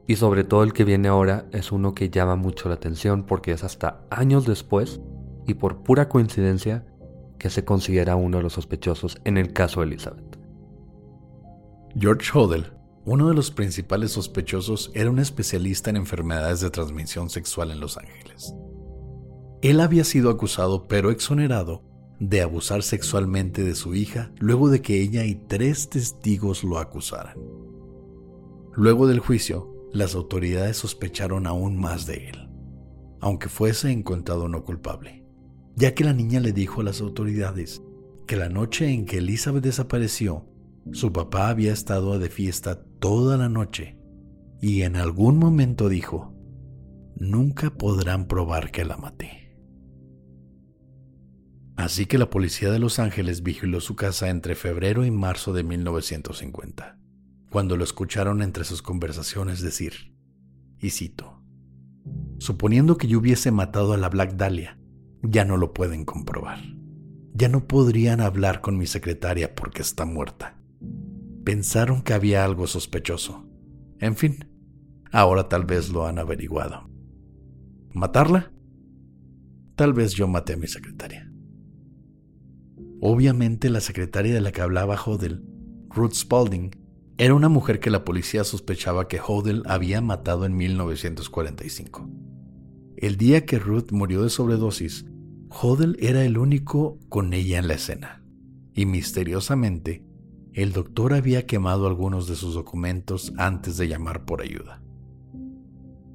y 0.05 0.17
sobre 0.17 0.43
todo 0.43 0.63
el 0.63 0.73
que 0.73 0.83
viene 0.83 1.07
ahora 1.07 1.45
es 1.51 1.71
uno 1.71 1.93
que 1.93 2.09
llama 2.09 2.35
mucho 2.35 2.67
la 2.67 2.75
atención 2.75 3.23
porque 3.23 3.53
es 3.53 3.63
hasta 3.63 4.01
años 4.09 4.45
después 4.45 4.99
y 5.47 5.53
por 5.53 5.83
pura 5.83 6.09
coincidencia 6.09 6.85
que 7.39 7.49
se 7.49 7.63
considera 7.63 8.15
uno 8.15 8.37
de 8.37 8.43
los 8.43 8.53
sospechosos 8.53 9.17
en 9.23 9.37
el 9.37 9.53
caso 9.53 9.79
de 9.79 9.87
Elizabeth. 9.87 10.42
George 11.95 12.31
Hodel, 12.33 12.73
uno 13.05 13.29
de 13.29 13.35
los 13.35 13.51
principales 13.51 14.11
sospechosos, 14.13 14.91
era 14.95 15.11
un 15.11 15.19
especialista 15.19 15.91
en 15.91 15.97
enfermedades 15.97 16.59
de 16.59 16.71
transmisión 16.71 17.29
sexual 17.29 17.69
en 17.69 17.79
Los 17.79 17.97
Ángeles. 17.97 18.55
Él 19.61 19.79
había 19.79 20.03
sido 20.03 20.31
acusado 20.31 20.87
pero 20.87 21.11
exonerado 21.11 21.83
de 22.19 22.41
abusar 22.41 22.81
sexualmente 22.81 23.63
de 23.63 23.75
su 23.75 23.93
hija 23.93 24.31
luego 24.39 24.69
de 24.69 24.81
que 24.81 25.01
ella 25.01 25.23
y 25.25 25.35
tres 25.35 25.89
testigos 25.89 26.63
lo 26.63 26.79
acusaran. 26.79 27.37
Luego 28.73 29.05
del 29.05 29.19
juicio, 29.19 29.71
las 29.91 30.15
autoridades 30.15 30.77
sospecharon 30.77 31.45
aún 31.45 31.77
más 31.77 32.07
de 32.07 32.29
él, 32.29 32.49
aunque 33.19 33.49
fuese 33.49 33.91
encontrado 33.91 34.47
no 34.47 34.63
culpable, 34.63 35.27
ya 35.75 35.93
que 35.93 36.03
la 36.03 36.13
niña 36.13 36.39
le 36.39 36.53
dijo 36.53 36.81
a 36.81 36.85
las 36.85 37.01
autoridades 37.01 37.83
que 38.25 38.35
la 38.35 38.49
noche 38.49 38.89
en 38.89 39.05
que 39.05 39.17
Elizabeth 39.17 39.63
desapareció, 39.63 40.47
su 40.91 41.13
papá 41.13 41.49
había 41.49 41.71
estado 41.71 42.19
de 42.19 42.29
fiesta 42.29 42.83
toda 42.99 43.37
la 43.37 43.49
noche 43.49 43.97
y 44.61 44.81
en 44.81 44.95
algún 44.95 45.37
momento 45.37 45.89
dijo, 45.89 46.35
nunca 47.15 47.71
podrán 47.71 48.27
probar 48.27 48.71
que 48.71 48.85
la 48.85 48.97
maté. 48.97 49.57
Así 51.75 52.05
que 52.05 52.17
la 52.17 52.29
policía 52.29 52.71
de 52.71 52.79
Los 52.79 52.99
Ángeles 52.99 53.41
vigiló 53.41 53.79
su 53.79 53.95
casa 53.95 54.29
entre 54.29 54.55
febrero 54.55 55.05
y 55.05 55.11
marzo 55.11 55.53
de 55.53 55.63
1950 55.63 56.99
cuando 57.53 57.77
lo 57.77 57.83
escucharon 57.83 58.41
entre 58.41 58.63
sus 58.63 58.81
conversaciones 58.81 59.61
decir, 59.61 60.15
y 60.79 60.89
cito, 60.89 61.39
suponiendo 62.39 62.97
que 62.97 63.07
yo 63.07 63.19
hubiese 63.19 63.51
matado 63.51 63.93
a 63.93 63.97
la 63.97 64.09
Black 64.09 64.33
Dahlia, 64.33 64.79
ya 65.21 65.45
no 65.45 65.57
lo 65.57 65.71
pueden 65.71 66.03
comprobar. 66.03 66.59
Ya 67.35 67.49
no 67.49 67.67
podrían 67.67 68.21
hablar 68.21 68.61
con 68.61 68.75
mi 68.75 68.87
secretaria 68.87 69.53
porque 69.53 69.83
está 69.83 70.03
muerta. 70.03 70.62
Pensaron 71.43 72.01
que 72.01 72.13
había 72.13 72.45
algo 72.45 72.67
sospechoso. 72.67 73.45
En 73.99 74.15
fin, 74.15 74.49
ahora 75.11 75.49
tal 75.49 75.65
vez 75.65 75.89
lo 75.89 76.05
han 76.05 76.19
averiguado. 76.19 76.89
¿Matarla? 77.91 78.51
Tal 79.75 79.93
vez 79.93 80.13
yo 80.13 80.27
maté 80.27 80.53
a 80.53 80.57
mi 80.57 80.67
secretaria. 80.67 81.31
Obviamente 83.01 83.69
la 83.69 83.81
secretaria 83.81 84.33
de 84.33 84.41
la 84.41 84.51
que 84.51 84.61
hablaba 84.61 84.95
Hodel, 84.95 85.43
Ruth 85.89 86.13
Spalding, 86.13 86.71
era 87.17 87.35
una 87.35 87.49
mujer 87.49 87.79
que 87.79 87.89
la 87.89 88.05
policía 88.05 88.43
sospechaba 88.43 89.07
que 89.07 89.19
Hodel 89.19 89.63
había 89.65 90.01
matado 90.01 90.45
en 90.45 90.55
1945. 90.55 92.09
El 92.97 93.17
día 93.17 93.45
que 93.45 93.59
Ruth 93.59 93.91
murió 93.91 94.23
de 94.23 94.29
sobredosis, 94.29 95.05
Hodel 95.49 95.97
era 95.99 96.23
el 96.23 96.37
único 96.37 96.97
con 97.09 97.33
ella 97.33 97.59
en 97.59 97.67
la 97.67 97.75
escena. 97.75 98.23
Y 98.73 98.85
misteriosamente, 98.85 100.03
el 100.53 100.71
doctor 100.71 101.13
había 101.13 101.47
quemado 101.47 101.87
algunos 101.87 102.27
de 102.27 102.35
sus 102.35 102.53
documentos 102.53 103.33
antes 103.37 103.77
de 103.77 103.87
llamar 103.87 104.25
por 104.25 104.41
ayuda. 104.41 104.83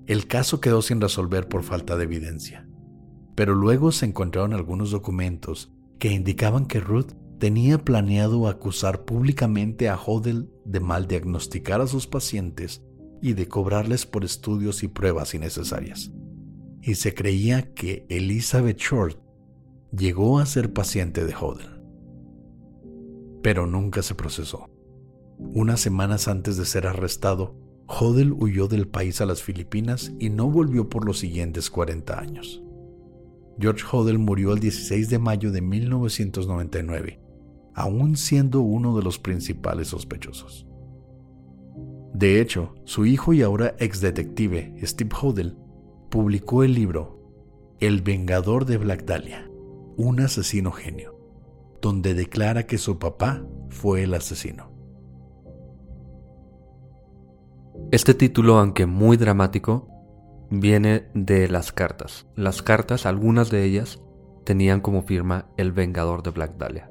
El 0.07 0.27
caso 0.27 0.61
quedó 0.61 0.81
sin 0.81 1.01
resolver 1.01 1.49
por 1.49 1.65
falta 1.65 1.97
de 1.97 2.05
evidencia, 2.05 2.69
pero 3.35 3.55
luego 3.55 3.93
se 3.93 4.07
encontraron 4.07 4.53
algunos 4.53 4.91
documentos 4.91 5.73
que 5.99 6.13
indicaban 6.13 6.67
que 6.67 6.81
Ruth 6.81 7.13
tenía 7.39 7.85
planeado 7.85 8.49
acusar 8.49 9.05
públicamente 9.05 9.89
a 9.89 9.97
Hodel 9.97 10.51
de 10.65 10.81
mal 10.81 11.07
diagnosticar 11.09 11.81
a 11.81 11.87
sus 11.87 12.07
pacientes 12.07 12.83
y 13.21 13.33
de 13.33 13.49
cobrarles 13.49 14.07
por 14.07 14.25
estudios 14.25 14.83
y 14.83 14.89
pruebas 14.89 15.35
innecesarias. 15.35 16.13
Y 16.81 16.95
se 16.95 17.13
creía 17.13 17.75
que 17.75 18.07
Elizabeth 18.09 18.79
Short 18.79 19.19
llegó 19.93 20.39
a 20.39 20.47
ser 20.47 20.73
paciente 20.73 21.25
de 21.25 21.35
Hodel. 21.35 21.78
Pero 23.43 23.67
nunca 23.67 24.03
se 24.03 24.15
procesó. 24.15 24.69
Unas 25.39 25.81
semanas 25.81 26.29
antes 26.29 26.57
de 26.57 26.65
ser 26.65 26.87
arrestado, 26.87 27.55
Hodel 27.87 28.33
huyó 28.33 28.69
del 28.69 28.89
país 28.89 29.21
a 29.21 29.27
las 29.27 29.43
Filipinas 29.43 30.13
y 30.19 30.31
no 30.31 30.51
volvió 30.51 30.89
por 30.89 31.05
los 31.05 31.19
siguientes 31.19 31.71
40 31.71 32.19
años. 32.19 32.63
George 33.59 33.85
Hodel 33.91 34.19
murió 34.19 34.53
el 34.53 34.61
16 34.61 35.09
de 35.09 35.19
mayo 35.19 35.53
de 35.53 35.63
1999 35.63 37.29
aún 37.79 38.17
siendo 38.17 38.61
uno 38.61 38.97
de 38.97 39.05
los 39.05 39.21
principales 39.21 39.89
sospechosos. 39.89 40.67
De 42.13 42.41
hecho, 42.41 42.75
su 42.85 43.07
hijo 43.07 43.33
y 43.33 43.43
ahora 43.43 43.77
ex 43.79 44.01
detective, 44.01 44.75
Steve 44.83 45.11
Hodel, 45.23 45.57
publicó 46.11 46.65
el 46.65 46.75
libro 46.75 47.23
El 47.79 48.03
Vengador 48.03 48.65
de 48.65 48.79
Black 48.79 49.05
Dahlia, 49.05 49.49
un 49.97 50.19
asesino 50.19 50.73
genio, 50.73 51.18
donde 51.81 52.15
declara 52.15 52.67
que 52.67 52.79
su 52.79 52.99
papá 52.99 53.45
fue 53.69 54.05
el 54.05 54.15
asesino. 54.15 54.73
Este 57.91 58.13
título, 58.15 58.59
aunque 58.59 58.87
muy 58.87 59.17
dramático, 59.17 59.89
viene 60.51 61.09
de 61.15 61.49
las 61.49 61.73
cartas. 61.73 62.27
Las 62.37 62.63
cartas, 62.63 63.07
algunas 63.07 63.51
de 63.51 63.65
ellas, 63.65 64.03
tenían 64.45 64.81
como 64.81 65.03
firma 65.03 65.47
El 65.57 65.73
Vengador 65.73 66.23
de 66.23 66.31
Black 66.31 66.57
Dahlia. 66.59 66.91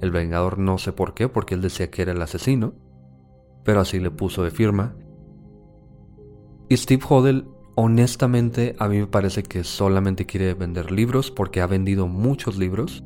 El 0.00 0.10
Vengador 0.10 0.58
no 0.58 0.78
sé 0.78 0.92
por 0.92 1.14
qué, 1.14 1.28
porque 1.28 1.54
él 1.54 1.62
decía 1.62 1.90
que 1.90 2.02
era 2.02 2.12
el 2.12 2.20
asesino, 2.20 2.74
pero 3.64 3.80
así 3.80 4.00
le 4.00 4.10
puso 4.10 4.42
de 4.42 4.50
firma. 4.50 4.96
Y 6.68 6.76
Steve 6.76 7.02
Hodel, 7.08 7.46
honestamente, 7.74 8.76
a 8.78 8.88
mí 8.88 8.98
me 8.98 9.06
parece 9.06 9.42
que 9.42 9.64
solamente 9.64 10.26
quiere 10.26 10.54
vender 10.54 10.90
libros 10.90 11.30
porque 11.30 11.60
ha 11.60 11.66
vendido 11.66 12.06
muchos 12.06 12.58
libros, 12.58 13.04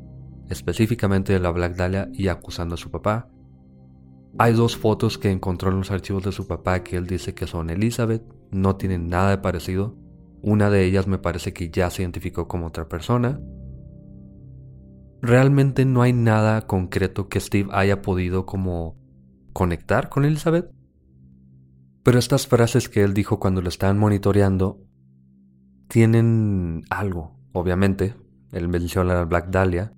específicamente 0.49 1.33
de 1.33 1.41
la 1.41 1.51
Black 1.51 1.77
Dahlia 1.77 2.09
y 2.13 2.29
acusando 2.29 2.75
a 2.75 2.79
su 2.79 2.91
papá. 2.91 3.31
Hay 4.39 4.53
dos 4.53 4.77
fotos 4.77 5.19
que 5.19 5.31
encontró 5.31 5.71
en 5.71 5.79
los 5.79 5.91
archivos 5.91 6.23
de 6.23 6.33
su 6.33 6.47
papá 6.47 6.83
que 6.83 6.97
él 6.97 7.07
dice 7.07 7.35
que 7.35 7.47
son 7.47 7.71
Elizabeth, 7.71 8.23
no 8.51 8.77
tienen 8.77 9.09
nada 9.09 9.31
de 9.31 9.39
parecido. 9.39 9.97
Una 10.43 10.71
de 10.71 10.85
ellas 10.85 11.07
me 11.07 11.19
parece 11.19 11.53
que 11.53 11.71
ya 11.71 11.91
se 11.91 12.03
identificó 12.03 12.47
como 12.47 12.67
otra 12.67 12.89
persona. 12.89 13.41
Realmente 15.21 15.85
no 15.85 16.03
hay 16.03 16.13
nada 16.13 16.67
concreto 16.67 17.29
que 17.29 17.41
Steve 17.41 17.69
haya 17.73 18.03
podido 18.03 18.47
como 18.47 18.97
conectar 19.53 20.09
con 20.09 20.25
Elizabeth. 20.25 20.71
Pero 22.05 22.19
estas 22.19 22.47
frases 22.47 22.89
que 22.89 23.03
él 23.03 23.15
dijo 23.15 23.41
cuando 23.41 23.61
lo 23.61 23.69
estaban 23.69 23.99
monitoreando 23.99 24.81
tienen 25.89 26.85
algo, 26.91 27.37
obviamente. 27.53 28.15
Él 28.53 28.69
menciona 28.69 29.21
a 29.21 29.25
Black 29.25 29.51
Dahlia. 29.51 29.93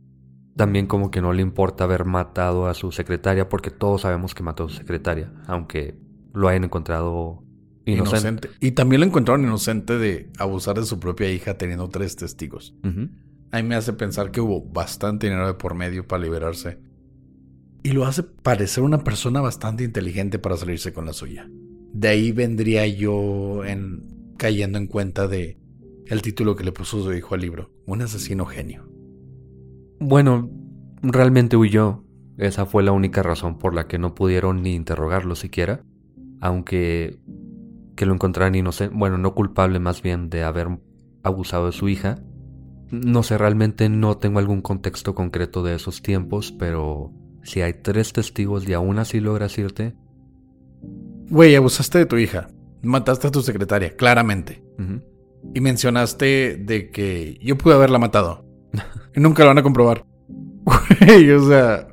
También 0.61 0.87
como 0.87 1.11
que 1.11 1.23
no 1.23 1.33
le 1.33 1.41
importa 1.41 1.85
haber 1.85 2.05
matado 2.05 2.67
a 2.67 2.75
su 2.75 2.93
secretaria 2.93 3.49
porque 3.49 3.71
todos 3.71 4.03
sabemos 4.03 4.35
que 4.35 4.43
mató 4.43 4.65
a 4.65 4.69
su 4.69 4.77
secretaria, 4.77 5.33
aunque 5.47 5.95
lo 6.35 6.49
hayan 6.49 6.65
encontrado 6.65 7.43
inocente. 7.87 8.51
Y 8.61 8.73
también 8.73 9.01
lo 9.01 9.07
encontraron 9.07 9.43
inocente 9.43 9.97
de 9.97 10.29
abusar 10.37 10.79
de 10.79 10.85
su 10.85 11.01
propia 11.01 11.33
hija 11.33 11.57
teniendo 11.57 11.89
tres 11.89 12.15
testigos. 12.15 12.75
A 13.53 13.57
mí 13.57 13.63
me 13.67 13.75
hace 13.75 13.95
pensar 13.95 14.33
que 14.33 14.43
hubo 14.43 14.61
bastante 14.61 15.29
dinero 15.29 15.47
de 15.47 15.55
por 15.55 15.75
medio 15.75 16.07
para 16.07 16.25
liberarse. 16.25 16.77
Y 17.83 17.93
lo 17.93 18.05
hace 18.05 18.23
parecer 18.23 18.85
una 18.85 19.03
persona 19.03 19.41
bastante 19.41 19.83
inteligente 19.83 20.39
para 20.39 20.59
salirse 20.59 20.93
con 20.93 21.07
la 21.07 21.15
suya. 21.15 21.49
De 21.95 22.09
ahí 22.09 22.33
vendría 22.33 22.87
yo 22.87 23.65
en 23.65 24.35
cayendo 24.37 24.77
en 24.77 24.89
cuenta 24.89 25.27
de 25.27 25.57
el 26.05 26.21
título 26.21 26.55
que 26.55 26.65
le 26.65 26.73
puso 26.73 27.03
su 27.03 27.15
hijo 27.15 27.35
al 27.35 27.41
libro, 27.41 27.73
Un 27.87 28.03
asesino 28.03 28.45
genio. 28.45 28.90
Bueno, 30.01 30.51
realmente 31.03 31.57
huyó. 31.57 32.05
Esa 32.39 32.65
fue 32.65 32.83
la 32.83 32.93
única 32.93 33.23
razón 33.23 33.59
por 33.59 33.75
la 33.75 33.87
que 33.87 33.99
no 33.99 34.15
pudieron 34.15 34.63
ni 34.63 34.75
interrogarlo 34.75 35.37
siquiera, 35.37 35.85
aunque 36.41 37.21
que 37.97 38.07
lo 38.07 38.15
encontraran 38.15 38.55
inocente, 38.55 38.97
bueno, 38.97 39.19
no 39.19 39.35
culpable 39.35 39.79
más 39.79 40.01
bien 40.01 40.31
de 40.31 40.43
haber 40.43 40.69
abusado 41.23 41.67
de 41.67 41.73
su 41.73 41.91
hija. 41.91 42.19
No 42.91 43.23
sé, 43.23 43.37
realmente 43.37 43.91
no 43.91 44.17
tengo 44.17 44.39
algún 44.39 44.63
contexto 44.63 45.15
concreto 45.15 45.63
de 45.63 45.75
esos 45.75 46.01
tiempos, 46.01 46.51
pero 46.51 47.13
si 47.43 47.61
hay 47.61 47.75
tres 47.75 48.15
testigos 48.15 48.67
y 48.67 48.73
aún 48.73 48.99
así 48.99 49.21
logras 49.21 49.59
irte... 49.59 49.95
Güey, 51.29 51.55
abusaste 51.55 51.99
de 51.99 52.07
tu 52.07 52.17
hija. 52.17 52.49
Mataste 52.83 53.29
a 53.29 53.31
tu 53.31 53.43
secretaria, 53.43 53.95
claramente. 53.95 54.65
Y 55.55 55.61
mencionaste 55.61 56.57
de 56.57 56.91
que 56.91 57.39
yo 57.43 57.59
pude 57.59 57.75
haberla 57.75 57.99
matado. 57.99 58.50
nunca 59.15 59.43
lo 59.43 59.49
van 59.49 59.59
a 59.59 59.63
comprobar. 59.63 60.05
Güey, 60.65 61.31
o 61.31 61.49
sea, 61.49 61.89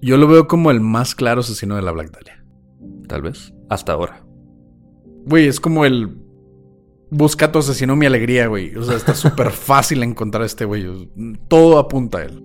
yo 0.00 0.16
lo 0.16 0.26
veo 0.26 0.46
como 0.46 0.70
el 0.70 0.80
más 0.80 1.14
claro 1.14 1.40
asesino 1.40 1.76
de 1.76 1.82
la 1.82 1.92
Black 1.92 2.10
Dahlia. 2.10 2.44
Tal 3.08 3.22
vez, 3.22 3.52
hasta 3.68 3.92
ahora. 3.92 4.24
Güey, 5.26 5.46
es 5.46 5.60
como 5.60 5.84
el 5.84 6.26
busca 7.10 7.50
tu 7.50 7.58
asesino 7.58 7.96
mi 7.96 8.06
alegría, 8.06 8.46
güey. 8.46 8.74
O 8.76 8.82
sea, 8.82 8.96
está 8.96 9.14
súper 9.14 9.50
fácil 9.52 10.02
encontrar 10.02 10.42
a 10.42 10.46
este 10.46 10.64
güey. 10.64 11.10
Todo 11.48 11.78
apunta 11.78 12.18
a 12.18 12.24
él. 12.24 12.42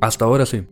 Hasta 0.00 0.24
ahora 0.24 0.46
sí. 0.46 0.66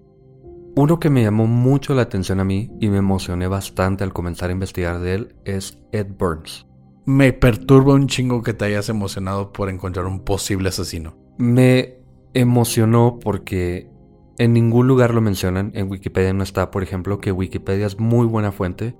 Uno 0.77 1.01
que 1.01 1.11
me 1.11 1.23
llamó 1.23 1.47
mucho 1.47 1.95
la 1.95 2.03
atención 2.03 2.41
a 2.41 2.45
mí 2.45 2.71
y 2.81 2.89
me 2.89 2.99
emocioné 2.99 3.49
bastante 3.49 4.05
al 4.05 4.13
comenzar 4.13 4.51
a 4.51 4.53
investigar 4.53 5.01
de 5.01 5.15
él 5.15 5.37
es 5.45 5.79
Ed 5.93 6.07
Burns. 6.17 6.67
Me 7.07 7.33
perturba 7.33 7.95
un 7.95 8.07
chingo 8.07 8.43
que 8.43 8.55
te 8.55 8.67
hayas 8.67 8.89
emocionado 8.89 9.53
por 9.53 9.69
encontrar 9.69 10.07
un 10.07 10.25
posible 10.25 10.69
asesino. 10.69 11.17
Me 11.39 12.00
emocionó 12.35 13.19
porque 13.21 13.91
en 14.39 14.53
ningún 14.53 14.87
lugar 14.87 15.15
lo 15.15 15.21
mencionan. 15.21 15.73
En 15.75 15.91
Wikipedia 15.91 16.33
no 16.33 16.43
está, 16.43 16.71
por 16.71 16.83
ejemplo, 16.83 17.21
que 17.21 17.33
Wikipedia 17.33 17.87
es 17.87 17.99
muy 17.99 18.27
buena 18.27 18.53
fuente. 18.53 18.97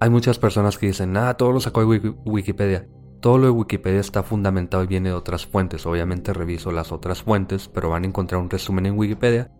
Hay 0.00 0.10
muchas 0.10 0.38
personas 0.38 0.78
que 0.78 0.86
dicen, 0.86 1.16
ah, 1.16 1.34
todo 1.34 1.52
lo 1.52 1.60
sacó 1.60 1.80
de 1.80 2.14
Wikipedia. 2.24 2.88
Todo 3.20 3.38
lo 3.38 3.44
de 3.46 3.50
Wikipedia 3.50 4.00
está 4.00 4.22
fundamentado 4.22 4.82
y 4.82 4.86
viene 4.86 5.10
de 5.10 5.14
otras 5.14 5.46
fuentes. 5.46 5.84
Obviamente 5.86 6.32
reviso 6.32 6.72
las 6.72 6.90
otras 6.90 7.22
fuentes, 7.22 7.68
pero 7.68 7.90
van 7.90 8.04
a 8.04 8.06
encontrar 8.06 8.40
un 8.40 8.48
resumen 8.48 8.86
en 8.86 8.98
Wikipedia 8.98 9.50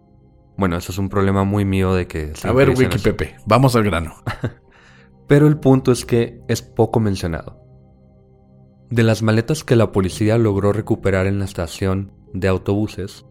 bueno, 0.61 0.77
eso 0.77 0.93
es 0.93 0.99
un 0.99 1.09
problema 1.09 1.45
muy 1.45 1.65
mío 1.65 1.95
de 1.95 2.07
que... 2.07 2.35
A 2.45 2.53
ver, 2.53 2.69
Wikipepe, 2.69 3.37
vamos 3.47 3.77
al 3.77 3.83
grano. 3.83 4.17
Pero 5.27 5.47
el 5.47 5.59
punto 5.59 5.91
es 5.91 6.05
que 6.05 6.43
es 6.49 6.61
poco 6.61 7.01
mencionado. 7.01 7.65
De 8.91 9.03
las 9.03 9.23
maletas 9.23 9.65
que 9.65 9.75
la 9.75 9.91
policía 9.91 10.37
logró 10.37 10.75
recuperar 10.75 11.27
en 11.27 11.39
la 11.39 11.47
estación 11.47 12.13
de 12.33 12.49
autobuses, 12.49 13.27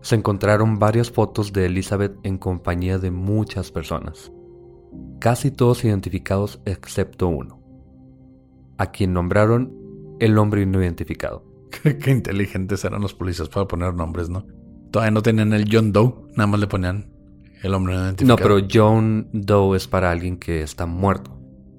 se 0.00 0.14
encontraron 0.14 0.78
varias 0.78 1.10
fotos 1.10 1.52
de 1.52 1.66
Elizabeth 1.66 2.16
en 2.22 2.38
compañía 2.38 2.98
de 2.98 3.10
muchas 3.10 3.70
personas, 3.70 4.32
casi 5.18 5.50
todos 5.50 5.84
identificados 5.84 6.60
excepto 6.66 7.28
uno, 7.28 7.62
a 8.76 8.90
quien 8.90 9.12
nombraron 9.12 9.72
el 10.20 10.36
hombre 10.38 10.66
no 10.66 10.82
identificado. 10.82 11.44
Qué 11.82 12.10
inteligentes 12.10 12.84
eran 12.84 13.00
los 13.00 13.14
policías 13.14 13.48
para 13.48 13.66
poner 13.66 13.94
nombres, 13.94 14.28
¿no? 14.28 14.46
Todavía 14.90 15.10
no 15.10 15.22
tenían 15.22 15.52
el 15.52 15.66
John 15.70 15.92
Doe, 15.92 16.14
nada 16.36 16.46
más 16.46 16.60
le 16.60 16.66
ponían 16.66 17.10
el 17.62 17.74
hombre 17.74 17.94
no 17.94 18.04
identificado. 18.04 18.36
No, 18.36 18.42
pero 18.42 18.68
John 18.70 19.28
Doe 19.32 19.76
es 19.76 19.88
para 19.88 20.10
alguien 20.10 20.36
que 20.36 20.62
está 20.62 20.86
muerto. 20.86 21.36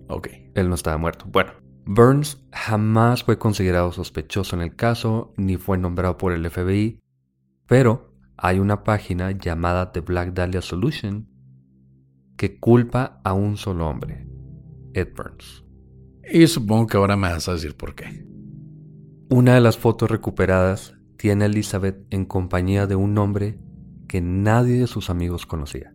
Ok. 0.08 0.30
Él 0.56 0.70
no 0.70 0.76
estaba 0.76 0.98
muerto. 0.98 1.26
Bueno, 1.32 1.52
Burns 1.86 2.42
jamás 2.52 3.24
fue 3.24 3.38
considerado 3.38 3.92
sospechoso 3.92 4.56
en 4.56 4.64
el 4.64 4.76
caso, 4.76 5.34
ni 5.38 5.58
fue 5.58 5.78
nombrado 5.78 6.18
por 6.18 6.34
el 6.34 6.50
FBI, 6.50 7.00
pero 7.68 8.12
hay 8.38 8.60
una 8.60 8.84
página 8.84 9.32
llamada 9.32 9.92
The 9.92 10.02
Black 10.02 10.34
Dahlia 10.34 10.62
Solution 10.62 11.30
que 12.38 12.60
culpa 12.60 13.22
a 13.24 13.34
un 13.34 13.58
solo 13.58 13.88
hombre, 13.88 14.28
Ed 14.94 15.10
Burns. 15.16 15.64
Y 16.32 16.48
supongo 16.48 16.88
que 16.88 16.98
ahora 16.98 17.16
me 17.16 17.30
vas 17.30 17.48
a 17.48 17.54
decir 17.54 17.78
por 17.78 17.96
qué. 17.96 18.26
Una 19.30 19.54
de 19.54 19.62
las 19.62 19.78
fotos 19.78 20.10
recuperadas 20.10 20.96
tiene 21.18 21.46
a 21.46 21.48
Elizabeth 21.48 22.06
en 22.10 22.26
compañía 22.26 22.88
de 22.88 22.96
un 22.96 23.18
hombre 23.18 23.60
que 24.08 24.22
nadie 24.22 24.80
de 24.80 24.88
sus 24.88 25.10
amigos 25.10 25.46
conocía. 25.46 25.95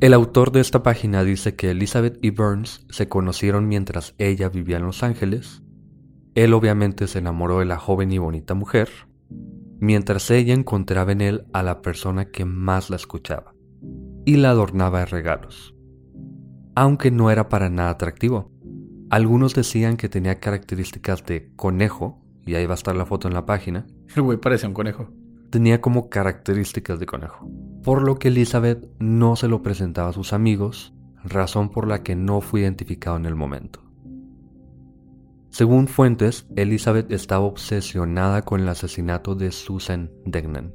El 0.00 0.12
autor 0.12 0.52
de 0.52 0.60
esta 0.60 0.82
página 0.82 1.24
dice 1.24 1.56
que 1.56 1.70
Elizabeth 1.70 2.18
y 2.22 2.30
Burns 2.30 2.86
se 2.90 3.08
conocieron 3.08 3.68
mientras 3.68 4.14
ella 4.18 4.48
vivía 4.48 4.76
en 4.76 4.84
Los 4.84 5.02
Ángeles. 5.02 5.62
Él 6.34 6.52
obviamente 6.52 7.06
se 7.06 7.18
enamoró 7.18 7.60
de 7.60 7.64
la 7.64 7.78
joven 7.78 8.12
y 8.12 8.18
bonita 8.18 8.54
mujer, 8.54 8.88
mientras 9.80 10.30
ella 10.30 10.54
encontraba 10.54 11.12
en 11.12 11.20
él 11.20 11.46
a 11.52 11.62
la 11.62 11.80
persona 11.82 12.26
que 12.26 12.44
más 12.44 12.90
la 12.90 12.96
escuchaba 12.96 13.54
y 14.24 14.36
la 14.36 14.50
adornaba 14.50 15.00
de 15.00 15.06
regalos. 15.06 15.74
Aunque 16.74 17.10
no 17.10 17.30
era 17.30 17.48
para 17.48 17.70
nada 17.70 17.90
atractivo. 17.90 18.52
Algunos 19.10 19.54
decían 19.54 19.96
que 19.96 20.08
tenía 20.08 20.40
características 20.40 21.24
de 21.24 21.52
conejo 21.56 22.20
y 22.46 22.54
ahí 22.54 22.66
va 22.66 22.72
a 22.72 22.76
estar 22.76 22.96
la 22.96 23.06
foto 23.06 23.28
en 23.28 23.34
la 23.34 23.46
página. 23.46 23.86
El 24.14 24.22
güey 24.22 24.38
parecía 24.38 24.68
un 24.68 24.74
conejo. 24.74 25.08
Tenía 25.54 25.80
como 25.80 26.08
características 26.10 26.98
de 26.98 27.06
conejo, 27.06 27.48
por 27.84 28.02
lo 28.02 28.18
que 28.18 28.26
Elizabeth 28.26 28.88
no 28.98 29.36
se 29.36 29.46
lo 29.46 29.62
presentaba 29.62 30.08
a 30.08 30.12
sus 30.12 30.32
amigos, 30.32 30.92
razón 31.22 31.68
por 31.68 31.86
la 31.86 32.02
que 32.02 32.16
no 32.16 32.40
fue 32.40 32.62
identificado 32.62 33.16
en 33.18 33.24
el 33.24 33.36
momento. 33.36 33.80
Según 35.50 35.86
fuentes, 35.86 36.48
Elizabeth 36.56 37.12
estaba 37.12 37.44
obsesionada 37.44 38.42
con 38.42 38.62
el 38.62 38.68
asesinato 38.68 39.36
de 39.36 39.52
Susan 39.52 40.10
Degnan, 40.24 40.74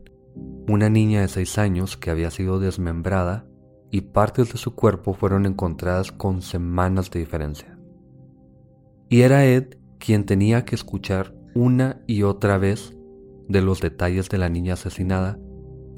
una 0.69 0.89
niña 0.89 1.19
de 1.19 1.27
6 1.27 1.57
años 1.57 1.97
que 1.97 2.09
había 2.09 2.31
sido 2.31 2.61
desmembrada 2.61 3.45
y 3.91 3.99
partes 3.99 4.53
de 4.53 4.57
su 4.57 4.75
cuerpo 4.75 5.13
fueron 5.13 5.45
encontradas 5.45 6.13
con 6.13 6.41
semanas 6.41 7.11
de 7.11 7.19
diferencia. 7.19 7.77
Y 9.09 9.23
era 9.23 9.45
Ed 9.45 9.75
quien 9.97 10.25
tenía 10.25 10.63
que 10.63 10.75
escuchar 10.75 11.35
una 11.53 12.01
y 12.07 12.23
otra 12.23 12.57
vez 12.57 12.95
de 13.49 13.61
los 13.61 13.81
detalles 13.81 14.29
de 14.29 14.37
la 14.37 14.47
niña 14.47 14.75
asesinada 14.75 15.37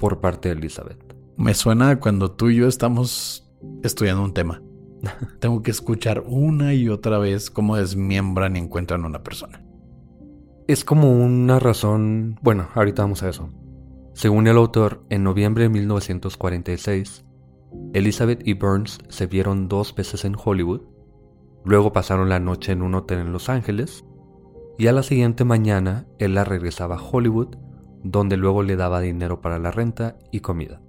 por 0.00 0.20
parte 0.20 0.48
de 0.48 0.56
Elizabeth. 0.56 0.98
Me 1.36 1.54
suena 1.54 2.00
cuando 2.00 2.32
tú 2.32 2.50
y 2.50 2.56
yo 2.56 2.66
estamos 2.66 3.48
estudiando 3.84 4.24
un 4.24 4.34
tema 4.34 4.60
Tengo 5.40 5.62
que 5.62 5.70
escuchar 5.70 6.22
una 6.26 6.74
y 6.74 6.88
otra 6.88 7.18
vez 7.18 7.50
cómo 7.50 7.76
desmiembran 7.76 8.56
y 8.56 8.60
encuentran 8.60 9.04
a 9.04 9.06
una 9.06 9.22
persona. 9.22 9.64
Es 10.68 10.84
como 10.84 11.12
una 11.12 11.58
razón... 11.58 12.38
Bueno, 12.42 12.68
ahorita 12.74 13.02
vamos 13.02 13.22
a 13.22 13.28
eso. 13.28 13.50
Según 14.14 14.46
el 14.46 14.56
autor, 14.56 15.04
en 15.10 15.24
noviembre 15.24 15.64
de 15.64 15.70
1946, 15.70 17.24
Elizabeth 17.94 18.46
y 18.46 18.54
Burns 18.54 18.98
se 19.08 19.26
vieron 19.26 19.68
dos 19.68 19.94
veces 19.94 20.24
en 20.24 20.36
Hollywood, 20.42 20.82
luego 21.64 21.92
pasaron 21.92 22.28
la 22.28 22.38
noche 22.38 22.72
en 22.72 22.82
un 22.82 22.94
hotel 22.94 23.20
en 23.20 23.32
Los 23.32 23.48
Ángeles, 23.48 24.04
y 24.82 24.88
a 24.88 24.92
la 24.92 25.04
siguiente 25.04 25.44
mañana 25.44 26.08
él 26.18 26.34
la 26.34 26.42
regresaba 26.42 26.96
a 26.96 27.00
Hollywood, 27.00 27.54
donde 28.02 28.36
luego 28.36 28.64
le 28.64 28.74
daba 28.74 29.00
dinero 29.00 29.40
para 29.40 29.60
la 29.60 29.70
renta 29.70 30.18
y 30.32 30.40
comida. 30.40 30.82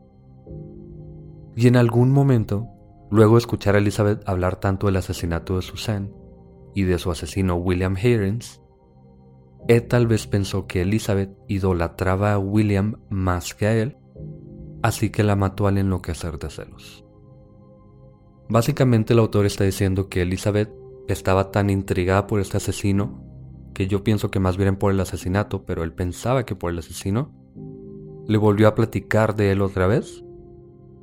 Y 1.56 1.67
en 1.67 1.75
algún 1.75 2.12
momento, 2.12 2.69
luego 3.12 3.36
de 3.36 3.41
escuchar 3.41 3.75
a 3.75 3.77
Elizabeth 3.77 4.27
hablar 4.27 4.56
tanto 4.56 4.88
del 4.88 4.95
asesinato 4.95 5.58
de 5.58 5.62
Susan 5.62 6.12
y 6.73 6.86
de 6.86 6.97
su 6.97 7.12
asesino 7.12 7.53
William 7.53 7.95
Hearns, 7.95 8.63
Ed 9.67 9.89
tal 9.89 10.08
vez 10.08 10.25
pensó 10.25 10.65
que 10.65 10.82
Elizabeth 10.82 11.38
idolatraba 11.47 12.34
a 12.34 12.39
William 12.39 12.95
más 13.12 13.53
que 13.53 13.67
a 13.67 13.77
él, 13.77 13.97
así 14.82 15.12
que 15.12 15.21
la 15.21 15.36
mató 15.36 15.67
al 15.67 15.77
enloquecer 15.77 16.39
de 16.39 16.49
celos. 16.49 17.06
Básicamente 18.49 19.13
el 19.13 19.19
autor 19.19 19.45
está 19.45 19.65
diciendo 19.65 20.10
que 20.10 20.23
Elizabeth 20.23 20.71
estaba 21.08 21.51
tan 21.51 21.69
intrigada 21.69 22.25
por 22.25 22.39
este 22.39 22.58
asesino 22.58 23.32
que 23.73 23.88
yo 23.88 24.03
pienso 24.03 24.31
que 24.31 24.39
más 24.39 24.57
bien 24.57 24.75
por 24.75 24.91
el 24.91 24.99
asesinato, 24.99 25.65
pero 25.65 25.83
él 25.83 25.93
pensaba 25.93 26.45
que 26.45 26.55
por 26.55 26.71
el 26.71 26.79
asesino, 26.79 27.31
le 28.27 28.38
volvió 28.38 28.67
a 28.67 28.75
platicar 28.75 29.36
de 29.36 29.51
él 29.51 29.62
otra 29.62 29.88
vez, 29.88 30.23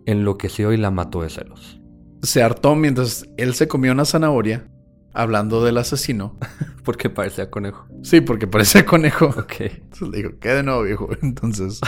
enloqueció 0.06 0.72
y 0.72 0.76
la 0.76 0.90
mató 0.90 1.22
de 1.22 1.30
celos. 1.30 1.80
Se 2.22 2.42
hartó 2.42 2.74
mientras 2.74 3.26
él 3.36 3.54
se 3.54 3.68
comió 3.68 3.92
una 3.92 4.04
zanahoria, 4.04 4.70
hablando 5.12 5.64
del 5.64 5.78
asesino. 5.78 6.38
porque 6.84 7.10
parecía 7.10 7.50
conejo. 7.50 7.86
Sí, 8.02 8.20
porque 8.20 8.46
parecía 8.46 8.86
conejo. 8.86 9.26
Ok. 9.26 9.60
Entonces 9.60 10.08
le 10.08 10.16
digo, 10.18 10.30
¿qué 10.40 10.50
de 10.50 10.62
nuevo, 10.62 10.82
viejo? 10.82 11.08
Entonces, 11.22 11.80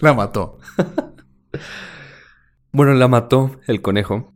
la 0.00 0.14
mató. 0.14 0.58
bueno, 2.72 2.94
la 2.94 3.08
mató 3.08 3.58
el 3.66 3.82
conejo 3.82 4.35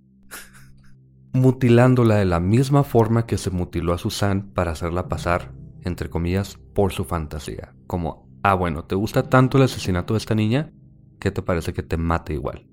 mutilándola 1.33 2.17
de 2.17 2.25
la 2.25 2.41
misma 2.41 2.85
forma 2.85 3.27
que 3.27 3.39
se 3.39 3.51
mutiló 3.51 3.93
a 3.93 3.99
Susan 3.99 4.51
para 4.53 4.73
hacerla 4.73 5.09
pasar, 5.09 5.53
entre 5.83 6.11
comillas, 6.11 6.59
por 6.75 6.93
su 6.93 7.05
fantasía. 7.05 7.75
Como, 7.87 8.29
ah, 8.43 8.55
bueno, 8.55 8.85
¿te 8.85 8.95
gusta 8.95 9.29
tanto 9.29 9.59
el 9.59 9.65
asesinato 9.65 10.15
de 10.15 10.19
esta 10.19 10.35
niña? 10.35 10.73
¿Qué 11.19 11.31
te 11.31 11.43
parece 11.43 11.73
que 11.73 11.83
te 11.83 11.97
mate 11.97 12.35
igual? 12.35 12.67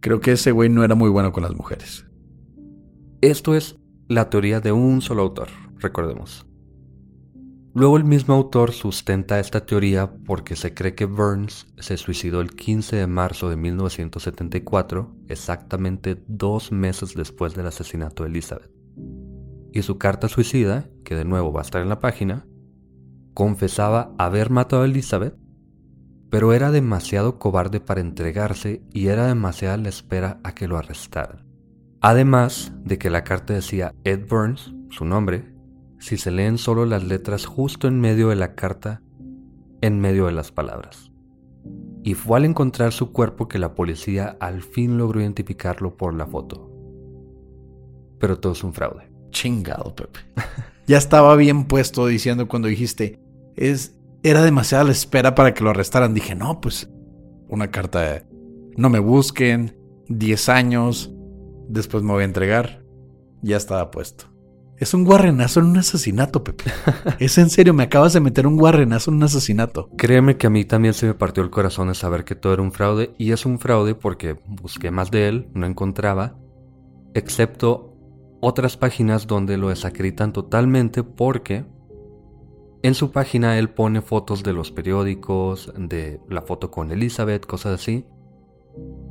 Creo 0.00 0.20
que 0.20 0.32
ese 0.32 0.50
güey 0.50 0.68
no 0.68 0.84
era 0.84 0.94
muy 0.94 1.08
bueno 1.08 1.32
con 1.32 1.42
las 1.42 1.54
mujeres. 1.54 2.06
Esto 3.20 3.54
es 3.54 3.78
la 4.08 4.28
teoría 4.28 4.60
de 4.60 4.72
un 4.72 5.00
solo 5.00 5.22
autor, 5.22 5.48
recordemos. 5.78 6.46
Luego 7.76 7.96
el 7.96 8.04
mismo 8.04 8.34
autor 8.34 8.70
sustenta 8.70 9.40
esta 9.40 9.66
teoría 9.66 10.08
porque 10.24 10.54
se 10.54 10.74
cree 10.74 10.94
que 10.94 11.06
Burns 11.06 11.66
se 11.76 11.96
suicidó 11.96 12.40
el 12.40 12.54
15 12.54 12.94
de 12.94 13.08
marzo 13.08 13.50
de 13.50 13.56
1974, 13.56 15.12
exactamente 15.26 16.22
dos 16.28 16.70
meses 16.70 17.14
después 17.16 17.56
del 17.56 17.66
asesinato 17.66 18.22
de 18.22 18.28
Elizabeth. 18.28 18.70
Y 19.72 19.82
su 19.82 19.98
carta 19.98 20.28
suicida, 20.28 20.88
que 21.04 21.16
de 21.16 21.24
nuevo 21.24 21.52
va 21.52 21.62
a 21.62 21.64
estar 21.64 21.82
en 21.82 21.88
la 21.88 21.98
página, 21.98 22.46
confesaba 23.34 24.14
haber 24.18 24.50
matado 24.50 24.82
a 24.82 24.86
Elizabeth, 24.86 25.34
pero 26.30 26.52
era 26.52 26.70
demasiado 26.70 27.40
cobarde 27.40 27.80
para 27.80 28.00
entregarse 28.00 28.84
y 28.92 29.08
era 29.08 29.26
demasiada 29.26 29.78
la 29.78 29.88
espera 29.88 30.38
a 30.44 30.54
que 30.54 30.68
lo 30.68 30.78
arrestaran. 30.78 31.44
Además 32.00 32.72
de 32.84 32.98
que 32.98 33.10
la 33.10 33.24
carta 33.24 33.52
decía 33.52 33.92
Ed 34.04 34.28
Burns, 34.28 34.72
su 34.90 35.04
nombre, 35.04 35.53
si 36.04 36.18
se 36.18 36.30
leen 36.30 36.58
solo 36.58 36.84
las 36.84 37.02
letras 37.02 37.46
justo 37.46 37.88
en 37.88 37.98
medio 37.98 38.28
de 38.28 38.36
la 38.36 38.54
carta, 38.54 39.00
en 39.80 40.00
medio 40.00 40.26
de 40.26 40.32
las 40.32 40.52
palabras. 40.52 41.10
Y 42.02 42.12
fue 42.12 42.36
al 42.36 42.44
encontrar 42.44 42.92
su 42.92 43.10
cuerpo 43.10 43.48
que 43.48 43.58
la 43.58 43.74
policía 43.74 44.36
al 44.38 44.60
fin 44.60 44.98
logró 44.98 45.22
identificarlo 45.22 45.96
por 45.96 46.12
la 46.12 46.26
foto. 46.26 46.70
Pero 48.18 48.38
todo 48.38 48.52
es 48.52 48.62
un 48.62 48.74
fraude. 48.74 49.10
Chingado, 49.30 49.94
Pepe. 49.94 50.20
ya 50.86 50.98
estaba 50.98 51.34
bien 51.36 51.64
puesto 51.64 52.06
diciendo 52.06 52.48
cuando 52.48 52.68
dijiste, 52.68 53.18
es, 53.56 53.98
era 54.22 54.42
demasiada 54.42 54.84
la 54.84 54.92
espera 54.92 55.34
para 55.34 55.54
que 55.54 55.64
lo 55.64 55.70
arrestaran. 55.70 56.12
Dije, 56.12 56.34
no, 56.34 56.60
pues 56.60 56.90
una 57.48 57.70
carta 57.70 58.00
de, 58.02 58.26
no 58.76 58.90
me 58.90 58.98
busquen, 58.98 59.78
10 60.08 60.48
años, 60.50 61.14
después 61.70 62.02
me 62.02 62.12
voy 62.12 62.24
a 62.24 62.26
entregar. 62.26 62.84
Ya 63.40 63.56
estaba 63.56 63.90
puesto. 63.90 64.33
Es 64.84 64.92
un 64.92 65.04
guarrenazo 65.04 65.60
en 65.60 65.66
un 65.66 65.78
asesinato, 65.78 66.44
Pepe. 66.44 66.64
es 67.18 67.38
en 67.38 67.48
serio, 67.48 67.72
me 67.72 67.84
acabas 67.84 68.12
de 68.12 68.20
meter 68.20 68.46
un 68.46 68.58
guarrenazo 68.58 69.10
en 69.10 69.16
un 69.16 69.22
asesinato. 69.22 69.88
Créeme 69.96 70.36
que 70.36 70.46
a 70.46 70.50
mí 70.50 70.66
también 70.66 70.92
se 70.92 71.06
me 71.06 71.14
partió 71.14 71.42
el 71.42 71.48
corazón 71.48 71.88
de 71.88 71.94
saber 71.94 72.26
que 72.26 72.34
todo 72.34 72.52
era 72.52 72.60
un 72.60 72.70
fraude. 72.70 73.14
Y 73.16 73.32
es 73.32 73.46
un 73.46 73.58
fraude 73.58 73.94
porque 73.94 74.36
busqué 74.46 74.90
más 74.90 75.10
de 75.10 75.28
él, 75.28 75.48
no 75.54 75.64
encontraba. 75.64 76.36
Excepto 77.14 77.96
otras 78.42 78.76
páginas 78.76 79.26
donde 79.26 79.56
lo 79.56 79.70
desacritan 79.70 80.34
totalmente 80.34 81.02
porque 81.02 81.64
en 82.82 82.92
su 82.92 83.10
página 83.10 83.58
él 83.58 83.70
pone 83.70 84.02
fotos 84.02 84.42
de 84.42 84.52
los 84.52 84.70
periódicos, 84.70 85.72
de 85.78 86.20
la 86.28 86.42
foto 86.42 86.70
con 86.70 86.92
Elizabeth, 86.92 87.46
cosas 87.46 87.80
así. 87.80 88.04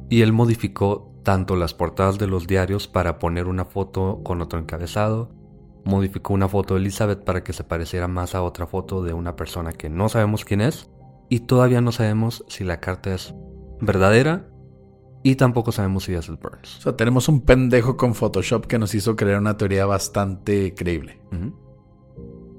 Y 0.08 0.22
él 0.22 0.34
modificó 0.34 1.16
tanto 1.24 1.56
las 1.56 1.74
portadas 1.74 2.20
de 2.20 2.28
los 2.28 2.46
diarios 2.46 2.88
para 2.88 3.18
poner 3.18 3.48
una 3.48 3.66
foto 3.66 4.22
con 4.24 4.40
otro 4.40 4.60
encabezado, 4.60 5.42
modificó 5.86 6.34
una 6.34 6.48
foto 6.48 6.74
de 6.74 6.82
Elizabeth 6.82 7.24
para 7.24 7.44
que 7.44 7.54
se 7.54 7.64
pareciera 7.64 8.08
más 8.08 8.36
a 8.36 8.44
otra 8.44 8.68
foto 8.68 9.04
de 9.04 9.14
una 9.14 9.36
persona 9.36 9.74
que 9.74 9.90
no 9.90 10.10
sabemos 10.10 10.46
quién 10.46 10.62
es 10.62 10.90
y 11.30 11.42
todavía 11.42 11.82
no 11.82 11.92
sabemos 11.92 12.44
si 12.48 12.64
la 12.64 12.80
carta 12.80 13.14
es 13.14 13.34
verdadera 13.82 14.50
y 15.24 15.36
tampoco 15.36 15.72
sabemos 15.72 16.04
si 16.04 16.14
es 16.14 16.28
el 16.28 16.36
Burns. 16.36 16.80
O 16.80 16.82
sea, 16.82 16.98
tenemos 16.98 17.30
un 17.30 17.42
pendejo 17.42 17.96
con 17.96 18.14
Photoshop 18.14 18.68
que 18.68 18.78
nos 18.78 18.94
hizo 18.94 19.16
crear 19.16 19.40
una 19.40 19.58
teoría 19.58 19.86
bastante 19.86 20.76
creíble. 20.76 21.22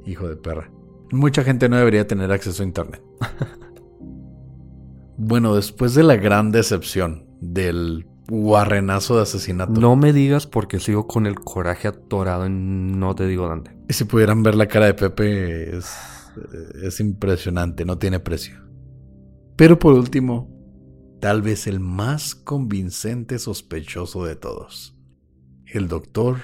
Hijo 0.07 0.29
de 0.29 0.37
perra. 0.37 0.71
Mucha 1.13 1.45
gente 1.45 1.69
no 1.69 1.77
debería 1.77 2.07
tener 2.07 2.33
acceso 2.33 2.63
a 2.63 2.67
Internet. 2.67 3.03
bueno, 5.19 5.55
después 5.55 5.95
de 5.95 6.03
la 6.03 6.17
gran 6.17 6.51
decepción 6.51 7.27
del 7.41 8.07
guarrenazo 8.29 9.17
de 9.17 9.23
asesinato. 9.23 9.73
No 9.73 9.97
me 9.97 10.13
digas 10.13 10.47
porque 10.47 10.81
sigo 10.81 11.07
con 11.07 11.27
el 11.27 11.37
coraje 11.37 11.89
atorado 11.89 12.47
en 12.47 12.99
no 12.99 13.15
te 13.15 13.27
digo 13.27 13.49
dónde. 13.49 13.77
Y 13.89 13.93
si 13.93 14.05
pudieran 14.05 14.43
ver 14.43 14.55
la 14.55 14.67
cara 14.67 14.87
de 14.87 14.95
Pepe, 14.95 15.77
es, 15.77 15.95
es 16.83 17.01
impresionante, 17.01 17.85
no 17.85 17.99
tiene 17.99 18.21
precio. 18.21 18.57
Pero 19.57 19.79
por 19.79 19.95
último, 19.95 20.51
tal 21.21 21.43
vez 21.43 21.67
el 21.67 21.81
más 21.81 22.35
convincente 22.35 23.39
sospechoso 23.39 24.25
de 24.25 24.37
todos, 24.37 24.97
el 25.67 25.89
doctor 25.89 26.39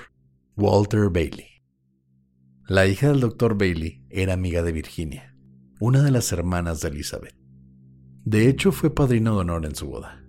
Walter 0.57 1.09
Bailey. 1.11 1.47
La 2.67 2.87
hija 2.87 3.09
del 3.09 3.21
doctor 3.21 3.59
Bailey 3.59 4.05
era 4.11 4.35
amiga 4.35 4.63
de 4.63 4.73
Virginia, 4.73 5.37
una 5.81 6.03
de 6.03 6.13
las 6.13 6.31
hermanas 6.31 6.81
de 6.81 6.89
Elizabeth. 6.89 7.35
De 8.25 8.49
hecho, 8.49 8.71
fue 8.71 8.95
padrino 8.95 9.35
de 9.35 9.41
honor 9.41 9.65
en 9.65 9.75
su 9.75 9.89
boda. 9.89 10.25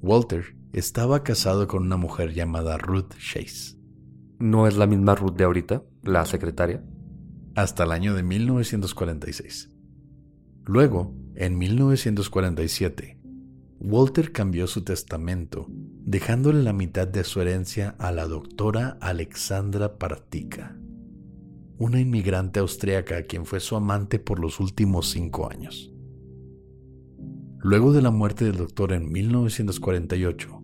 Walter 0.00 0.59
estaba 0.72 1.22
casado 1.24 1.66
con 1.66 1.82
una 1.82 1.96
mujer 1.96 2.32
llamada 2.32 2.78
Ruth 2.78 3.14
Chase. 3.18 3.76
¿No 4.38 4.66
es 4.66 4.76
la 4.76 4.86
misma 4.86 5.14
Ruth 5.14 5.34
de 5.36 5.44
ahorita, 5.44 5.82
la 6.02 6.24
secretaria? 6.24 6.84
Hasta 7.54 7.84
el 7.84 7.92
año 7.92 8.14
de 8.14 8.22
1946. 8.22 9.70
Luego, 10.64 11.14
en 11.34 11.58
1947, 11.58 13.18
Walter 13.80 14.30
cambió 14.30 14.66
su 14.66 14.84
testamento, 14.84 15.66
dejándole 15.68 16.62
la 16.62 16.72
mitad 16.72 17.08
de 17.08 17.24
su 17.24 17.40
herencia 17.40 17.96
a 17.98 18.12
la 18.12 18.26
doctora 18.26 18.98
Alexandra 19.00 19.98
Partica, 19.98 20.76
una 21.78 21.98
inmigrante 21.98 22.60
austriaca 22.60 23.22
quien 23.22 23.46
fue 23.46 23.58
su 23.58 23.74
amante 23.74 24.18
por 24.18 24.38
los 24.38 24.60
últimos 24.60 25.08
cinco 25.08 25.50
años. 25.50 25.92
Luego 27.62 27.92
de 27.92 28.02
la 28.02 28.10
muerte 28.10 28.44
del 28.44 28.56
doctor 28.56 28.92
en 28.92 29.10
1948, 29.10 30.59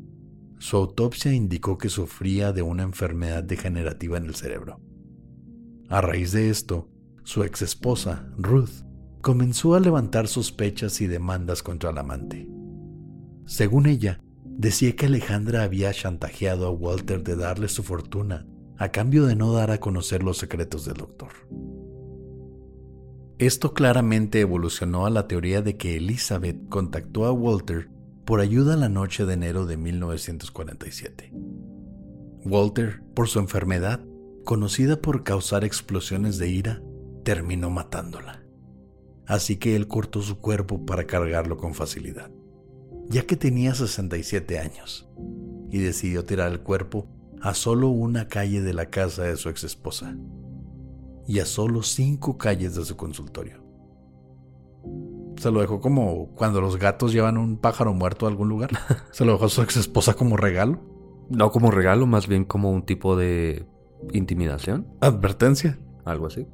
su 0.58 0.76
autopsia 0.76 1.32
indicó 1.32 1.78
que 1.78 1.88
sufría 1.88 2.52
de 2.52 2.62
una 2.62 2.82
enfermedad 2.82 3.44
degenerativa 3.44 4.16
en 4.16 4.26
el 4.26 4.34
cerebro. 4.34 4.80
A 5.88 6.00
raíz 6.00 6.32
de 6.32 6.50
esto, 6.50 6.88
su 7.24 7.44
ex 7.44 7.62
esposa, 7.62 8.28
Ruth, 8.38 8.84
comenzó 9.20 9.74
a 9.74 9.80
levantar 9.80 10.28
sospechas 10.28 11.00
y 11.00 11.06
demandas 11.06 11.62
contra 11.62 11.90
el 11.90 11.98
amante. 11.98 12.48
Según 13.44 13.86
ella, 13.86 14.20
decía 14.44 14.96
que 14.96 15.06
Alejandra 15.06 15.62
había 15.62 15.92
chantajeado 15.92 16.66
a 16.66 16.70
Walter 16.70 17.22
de 17.22 17.36
darle 17.36 17.68
su 17.68 17.82
fortuna 17.82 18.46
a 18.78 18.90
cambio 18.90 19.26
de 19.26 19.36
no 19.36 19.52
dar 19.52 19.70
a 19.70 19.78
conocer 19.78 20.22
los 20.22 20.38
secretos 20.38 20.84
del 20.84 20.94
doctor. 20.96 21.30
Esto 23.38 23.74
claramente 23.74 24.40
evolucionó 24.40 25.06
a 25.06 25.10
la 25.10 25.28
teoría 25.28 25.60
de 25.60 25.76
que 25.76 25.96
Elizabeth 25.96 26.68
contactó 26.68 27.26
a 27.26 27.32
Walter 27.32 27.90
por 28.26 28.40
ayuda 28.40 28.76
la 28.76 28.88
noche 28.88 29.24
de 29.24 29.34
enero 29.34 29.66
de 29.66 29.76
1947. 29.76 31.32
Walter, 32.44 33.00
por 33.14 33.28
su 33.28 33.38
enfermedad, 33.38 34.00
conocida 34.44 35.00
por 35.00 35.22
causar 35.22 35.64
explosiones 35.64 36.36
de 36.36 36.48
ira, 36.48 36.82
terminó 37.24 37.70
matándola. 37.70 38.42
Así 39.26 39.56
que 39.56 39.76
él 39.76 39.86
cortó 39.86 40.22
su 40.22 40.40
cuerpo 40.40 40.84
para 40.84 41.06
cargarlo 41.06 41.56
con 41.56 41.74
facilidad, 41.74 42.30
ya 43.08 43.22
que 43.26 43.36
tenía 43.36 43.74
67 43.74 44.58
años, 44.58 45.08
y 45.70 45.78
decidió 45.78 46.24
tirar 46.24 46.50
el 46.50 46.60
cuerpo 46.60 47.08
a 47.40 47.54
solo 47.54 47.88
una 47.88 48.26
calle 48.26 48.60
de 48.60 48.74
la 48.74 48.90
casa 48.90 49.22
de 49.22 49.36
su 49.36 49.48
exesposa 49.50 50.16
y 51.28 51.38
a 51.38 51.46
solo 51.46 51.84
cinco 51.84 52.38
calles 52.38 52.74
de 52.74 52.84
su 52.84 52.96
consultorio. 52.96 53.65
Se 55.38 55.50
lo 55.50 55.60
dejó 55.60 55.80
como 55.80 56.28
cuando 56.34 56.60
los 56.60 56.78
gatos 56.78 57.12
llevan 57.12 57.36
un 57.36 57.58
pájaro 57.58 57.92
muerto 57.92 58.26
a 58.26 58.28
algún 58.28 58.48
lugar. 58.48 58.70
Se 59.10 59.24
lo 59.24 59.32
dejó 59.32 59.46
a 59.46 59.50
su 59.50 59.62
exesposa 59.62 60.14
como 60.14 60.36
regalo. 60.36 60.80
No 61.28 61.50
como 61.50 61.70
regalo, 61.70 62.06
más 62.06 62.26
bien 62.26 62.44
como 62.44 62.70
un 62.70 62.84
tipo 62.84 63.16
de 63.16 63.66
intimidación. 64.12 64.88
Advertencia. 65.00 65.78
Algo 66.04 66.26
así. 66.26 66.46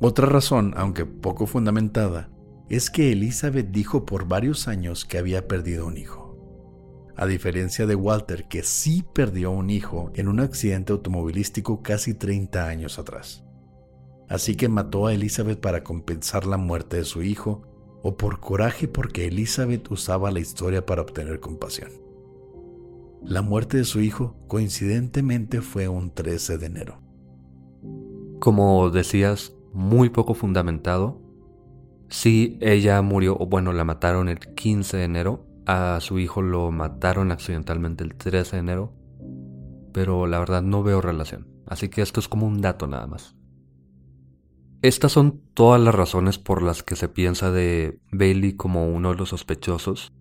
Otra 0.00 0.26
razón, 0.26 0.74
aunque 0.76 1.06
poco 1.06 1.46
fundamentada, 1.46 2.30
es 2.68 2.90
que 2.90 3.12
Elizabeth 3.12 3.70
dijo 3.70 4.06
por 4.06 4.26
varios 4.26 4.66
años 4.66 5.04
que 5.04 5.18
había 5.18 5.46
perdido 5.46 5.86
un 5.86 5.96
hijo. 5.96 6.22
A 7.14 7.26
diferencia 7.26 7.86
de 7.86 7.94
Walter, 7.94 8.48
que 8.48 8.62
sí 8.62 9.04
perdió 9.14 9.50
un 9.50 9.68
hijo 9.68 10.10
en 10.14 10.28
un 10.28 10.40
accidente 10.40 10.92
automovilístico 10.92 11.82
casi 11.82 12.14
30 12.14 12.66
años 12.66 12.98
atrás. 12.98 13.44
Así 14.32 14.56
que 14.56 14.70
mató 14.70 15.08
a 15.08 15.12
Elizabeth 15.12 15.60
para 15.60 15.84
compensar 15.84 16.46
la 16.46 16.56
muerte 16.56 16.96
de 16.96 17.04
su 17.04 17.22
hijo 17.22 17.60
o 18.02 18.16
por 18.16 18.40
coraje 18.40 18.88
porque 18.88 19.26
Elizabeth 19.26 19.90
usaba 19.90 20.30
la 20.30 20.40
historia 20.40 20.86
para 20.86 21.02
obtener 21.02 21.38
compasión. 21.38 21.90
La 23.22 23.42
muerte 23.42 23.76
de 23.76 23.84
su 23.84 24.00
hijo 24.00 24.34
coincidentemente 24.48 25.60
fue 25.60 25.86
un 25.86 26.14
13 26.14 26.56
de 26.56 26.64
enero. 26.64 27.02
Como 28.40 28.88
decías, 28.88 29.52
muy 29.74 30.08
poco 30.08 30.32
fundamentado. 30.32 31.20
Sí, 32.08 32.56
ella 32.62 33.02
murió, 33.02 33.36
o 33.38 33.44
bueno, 33.44 33.74
la 33.74 33.84
mataron 33.84 34.30
el 34.30 34.38
15 34.38 34.96
de 34.96 35.04
enero. 35.04 35.44
A 35.66 35.98
su 36.00 36.18
hijo 36.18 36.40
lo 36.40 36.70
mataron 36.70 37.32
accidentalmente 37.32 38.02
el 38.02 38.14
13 38.14 38.56
de 38.56 38.60
enero. 38.60 38.92
Pero 39.92 40.26
la 40.26 40.38
verdad 40.38 40.62
no 40.62 40.82
veo 40.82 41.02
relación. 41.02 41.48
Así 41.66 41.90
que 41.90 42.00
esto 42.00 42.18
es 42.18 42.28
como 42.28 42.46
un 42.46 42.62
dato 42.62 42.86
nada 42.86 43.06
más. 43.06 43.36
Estas 44.82 45.12
son 45.12 45.40
todas 45.54 45.80
las 45.80 45.94
razones 45.94 46.38
por 46.38 46.60
las 46.60 46.82
que 46.82 46.96
se 46.96 47.08
piensa 47.08 47.52
de 47.52 48.00
Bailey 48.10 48.54
como 48.54 48.88
uno 48.88 49.12
de 49.12 49.16
los 49.16 49.28
sospechosos. 49.28 50.12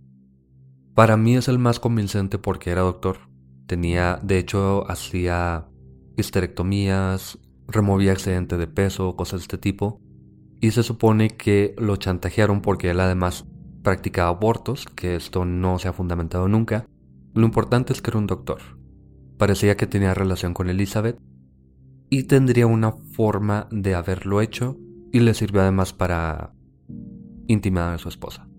Para 0.93 1.17
mí 1.17 1.35
es 1.35 1.47
el 1.47 1.57
más 1.57 1.79
convincente 1.79 2.37
porque 2.37 2.69
era 2.69 2.81
doctor. 2.81 3.17
Tenía, 3.65 4.19
de 4.21 4.37
hecho, 4.37 4.85
hacía 4.87 5.67
histerectomías, 6.15 7.39
removía 7.67 8.11
excedente 8.11 8.57
de 8.57 8.67
peso, 8.67 9.15
cosas 9.15 9.39
de 9.39 9.45
este 9.45 9.57
tipo. 9.57 9.99
Y 10.59 10.69
se 10.71 10.83
supone 10.83 11.31
que 11.31 11.73
lo 11.79 11.95
chantajearon 11.95 12.61
porque 12.61 12.91
él 12.91 12.99
además 12.99 13.47
practicaba 13.81 14.29
abortos, 14.29 14.85
que 14.85 15.15
esto 15.15 15.43
no 15.43 15.79
se 15.79 15.87
ha 15.87 15.93
fundamentado 15.93 16.47
nunca. 16.47 16.85
Lo 17.33 17.47
importante 17.47 17.93
es 17.93 18.01
que 18.03 18.11
era 18.11 18.19
un 18.19 18.27
doctor. 18.27 18.61
Parecía 19.39 19.75
que 19.75 19.87
tenía 19.87 20.13
relación 20.13 20.53
con 20.53 20.69
Elizabeth 20.69 21.17
y 22.13 22.23
tendría 22.23 22.67
una 22.67 22.91
forma 22.91 23.69
de 23.71 23.95
haberlo 23.95 24.41
hecho 24.41 24.77
y 25.13 25.21
le 25.21 25.33
sirvió 25.33 25.61
además 25.61 25.93
para 25.93 26.53
intimidar 27.47 27.93
a 27.93 27.97
su 27.97 28.09
esposa. 28.09 28.49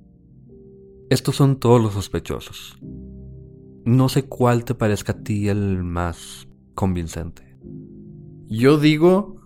Estos 1.10 1.36
son 1.36 1.60
todos 1.60 1.80
los 1.80 1.92
sospechosos. 1.92 2.78
No 3.84 4.08
sé 4.08 4.24
cuál 4.24 4.64
te 4.64 4.74
parezca 4.74 5.12
a 5.12 5.22
ti 5.22 5.48
el 5.48 5.84
más 5.84 6.48
convincente. 6.74 7.58
Yo 8.48 8.78
digo 8.78 9.36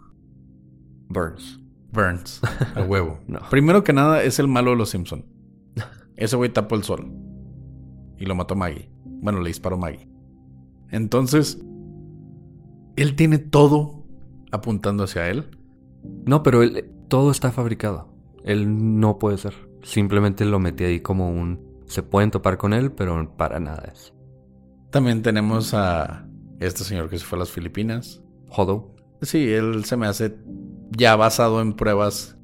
Burns. 1.09 1.61
Burns, 1.93 2.41
a 2.77 2.83
huevo. 2.85 3.19
No. 3.27 3.41
Primero 3.51 3.83
que 3.83 3.93
nada 3.93 4.23
es 4.23 4.39
el 4.39 4.47
malo 4.47 4.71
de 4.71 4.77
los 4.77 4.91
Simpson. 4.91 5.27
Ese 6.15 6.37
güey 6.37 6.53
tapó 6.53 6.77
el 6.77 6.85
sol 6.85 7.13
y 8.19 8.25
lo 8.25 8.37
mató 8.37 8.55
Maggie. 8.55 8.89
Bueno, 9.05 9.41
le 9.41 9.49
disparó 9.49 9.77
Maggie. 9.77 10.09
Entonces, 10.91 11.61
él 12.95 13.17
tiene 13.17 13.39
todo 13.39 13.96
apuntando 14.57 15.05
hacia 15.05 15.29
él. 15.29 15.47
No, 16.25 16.43
pero 16.43 16.63
él, 16.63 16.91
todo 17.09 17.31
está 17.31 17.53
fabricado. 17.53 18.09
Él 18.45 19.01
no 19.01 19.19
puede 19.19 19.39
ser. 19.39 19.55
Simplemente 19.83 20.45
lo 20.45 20.59
metí 20.59 20.85
ahí 20.85 21.01
como 21.01 21.31
un... 21.31 21.65
Se 21.87 22.03
pueden 22.03 22.31
topar 22.31 22.59
con 22.59 22.73
él, 22.73 22.93
pero 22.93 23.37
para 23.37 23.61
nada 23.61 23.91
es. 23.93 24.13
También 24.91 25.23
tenemos 25.23 25.75
a 25.75 26.27
este 26.59 26.85
señor 26.85 27.09
que 27.09 27.19
se 27.19 27.25
fue 27.25 27.39
a 27.39 27.41
las 27.41 27.51
Filipinas. 27.51 28.23
Hodo. 28.49 28.95
Sí, 29.23 29.53
él 29.53 29.85
se 29.85 29.97
me 29.97 30.07
hace 30.07 30.37
ya 30.91 31.17
basado 31.17 31.61
en 31.61 31.75
pruebas 31.75 32.37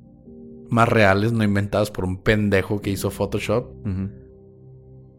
más 0.68 0.88
reales, 0.88 1.32
no 1.32 1.44
inventadas 1.44 1.90
por 1.90 2.04
un 2.04 2.22
pendejo 2.22 2.80
que 2.80 2.90
hizo 2.90 3.10
Photoshop. 3.10 3.72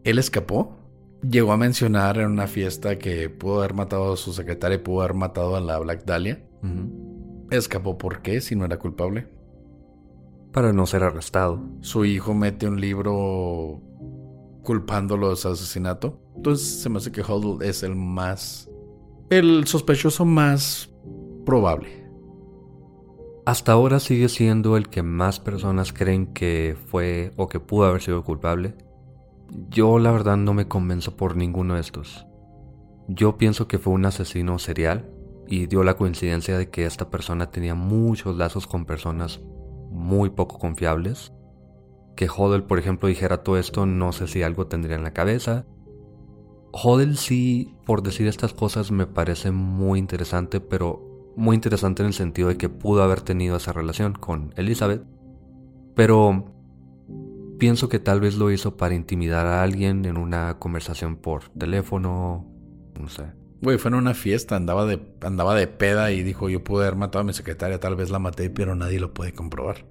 Él 0.04 0.18
escapó. 0.18 0.78
Llegó 1.22 1.52
a 1.52 1.56
mencionar 1.56 2.18
en 2.18 2.26
una 2.26 2.46
fiesta 2.46 2.98
que 2.98 3.30
pudo 3.30 3.60
haber 3.60 3.72
matado 3.72 4.12
a 4.12 4.16
su 4.16 4.32
secretaria 4.32 4.76
y 4.76 4.80
pudo 4.80 5.00
haber 5.00 5.14
matado 5.14 5.56
a 5.56 5.60
la 5.60 5.78
Black 5.78 6.04
Dahlia. 6.04 6.44
Escapó 7.50 7.98
por 7.98 8.22
qué 8.22 8.40
si 8.40 8.56
no 8.56 8.64
era 8.64 8.78
culpable. 8.78 9.28
Para 10.52 10.72
no 10.72 10.86
ser 10.86 11.02
arrestado. 11.02 11.60
Su 11.80 12.04
hijo 12.04 12.34
mete 12.34 12.66
un 12.66 12.80
libro 12.80 13.80
culpándolo 14.62 15.30
de 15.30 15.36
su 15.36 15.48
asesinato. 15.48 16.20
Entonces 16.36 16.66
se 16.82 16.88
me 16.88 16.98
hace 16.98 17.12
que 17.12 17.22
Huddle 17.22 17.68
es 17.68 17.82
el 17.82 17.94
más... 17.94 18.70
El 19.30 19.66
sospechoso 19.66 20.24
más 20.24 20.90
probable. 21.44 22.04
Hasta 23.46 23.72
ahora 23.72 24.00
sigue 24.00 24.28
siendo 24.28 24.76
el 24.76 24.88
que 24.88 25.02
más 25.02 25.38
personas 25.38 25.92
creen 25.92 26.32
que 26.32 26.76
fue 26.86 27.32
o 27.36 27.48
que 27.48 27.60
pudo 27.60 27.86
haber 27.86 28.00
sido 28.00 28.24
culpable. 28.24 28.74
Yo 29.68 29.98
la 29.98 30.10
verdad 30.10 30.36
no 30.36 30.54
me 30.54 30.66
convenzo 30.66 31.16
por 31.16 31.36
ninguno 31.36 31.74
de 31.74 31.80
estos. 31.80 32.26
Yo 33.06 33.36
pienso 33.36 33.68
que 33.68 33.78
fue 33.78 33.92
un 33.92 34.06
asesino 34.06 34.58
serial 34.58 35.10
y 35.46 35.66
dio 35.66 35.82
la 35.84 35.96
coincidencia 35.96 36.56
de 36.58 36.70
que 36.70 36.86
esta 36.86 37.10
persona 37.10 37.50
tenía 37.50 37.74
muchos 37.74 38.36
lazos 38.36 38.66
con 38.66 38.84
personas 38.84 39.40
muy 39.90 40.30
poco 40.30 40.58
confiables. 40.58 41.32
Que 42.16 42.28
Hodel, 42.28 42.64
por 42.64 42.78
ejemplo, 42.78 43.08
dijera 43.08 43.42
todo 43.42 43.58
esto, 43.58 43.86
no 43.86 44.12
sé 44.12 44.28
si 44.28 44.42
algo 44.42 44.66
tendría 44.66 44.96
en 44.96 45.04
la 45.04 45.12
cabeza. 45.12 45.66
Hodel 46.72 47.16
sí, 47.16 47.74
por 47.86 48.02
decir 48.02 48.26
estas 48.26 48.54
cosas, 48.54 48.90
me 48.90 49.06
parece 49.06 49.50
muy 49.50 49.98
interesante, 49.98 50.60
pero 50.60 51.32
muy 51.36 51.54
interesante 51.54 52.02
en 52.02 52.08
el 52.08 52.14
sentido 52.14 52.48
de 52.48 52.56
que 52.56 52.68
pudo 52.68 53.02
haber 53.02 53.20
tenido 53.20 53.56
esa 53.56 53.72
relación 53.72 54.12
con 54.14 54.52
Elizabeth. 54.56 55.04
Pero 55.94 56.52
pienso 57.58 57.88
que 57.88 58.00
tal 58.00 58.20
vez 58.20 58.36
lo 58.36 58.50
hizo 58.50 58.76
para 58.76 58.94
intimidar 58.94 59.46
a 59.46 59.62
alguien 59.62 60.04
en 60.04 60.16
una 60.16 60.58
conversación 60.58 61.16
por 61.16 61.48
teléfono, 61.50 62.46
no 62.98 63.08
sé. 63.08 63.43
Güey, 63.62 63.78
fue 63.78 63.90
en 63.90 63.94
una 63.94 64.14
fiesta, 64.14 64.56
andaba 64.56 64.84
de, 64.86 65.00
andaba 65.22 65.54
de 65.54 65.66
peda 65.66 66.12
y 66.12 66.22
dijo 66.22 66.48
yo 66.48 66.62
pude 66.62 66.84
haber 66.84 66.96
matado 66.96 67.20
a 67.20 67.24
mi 67.24 67.32
secretaria, 67.32 67.80
tal 67.80 67.96
vez 67.96 68.10
la 68.10 68.18
maté, 68.18 68.50
pero 68.50 68.74
nadie 68.74 69.00
lo 69.00 69.14
puede 69.14 69.32
comprobar. 69.32 69.86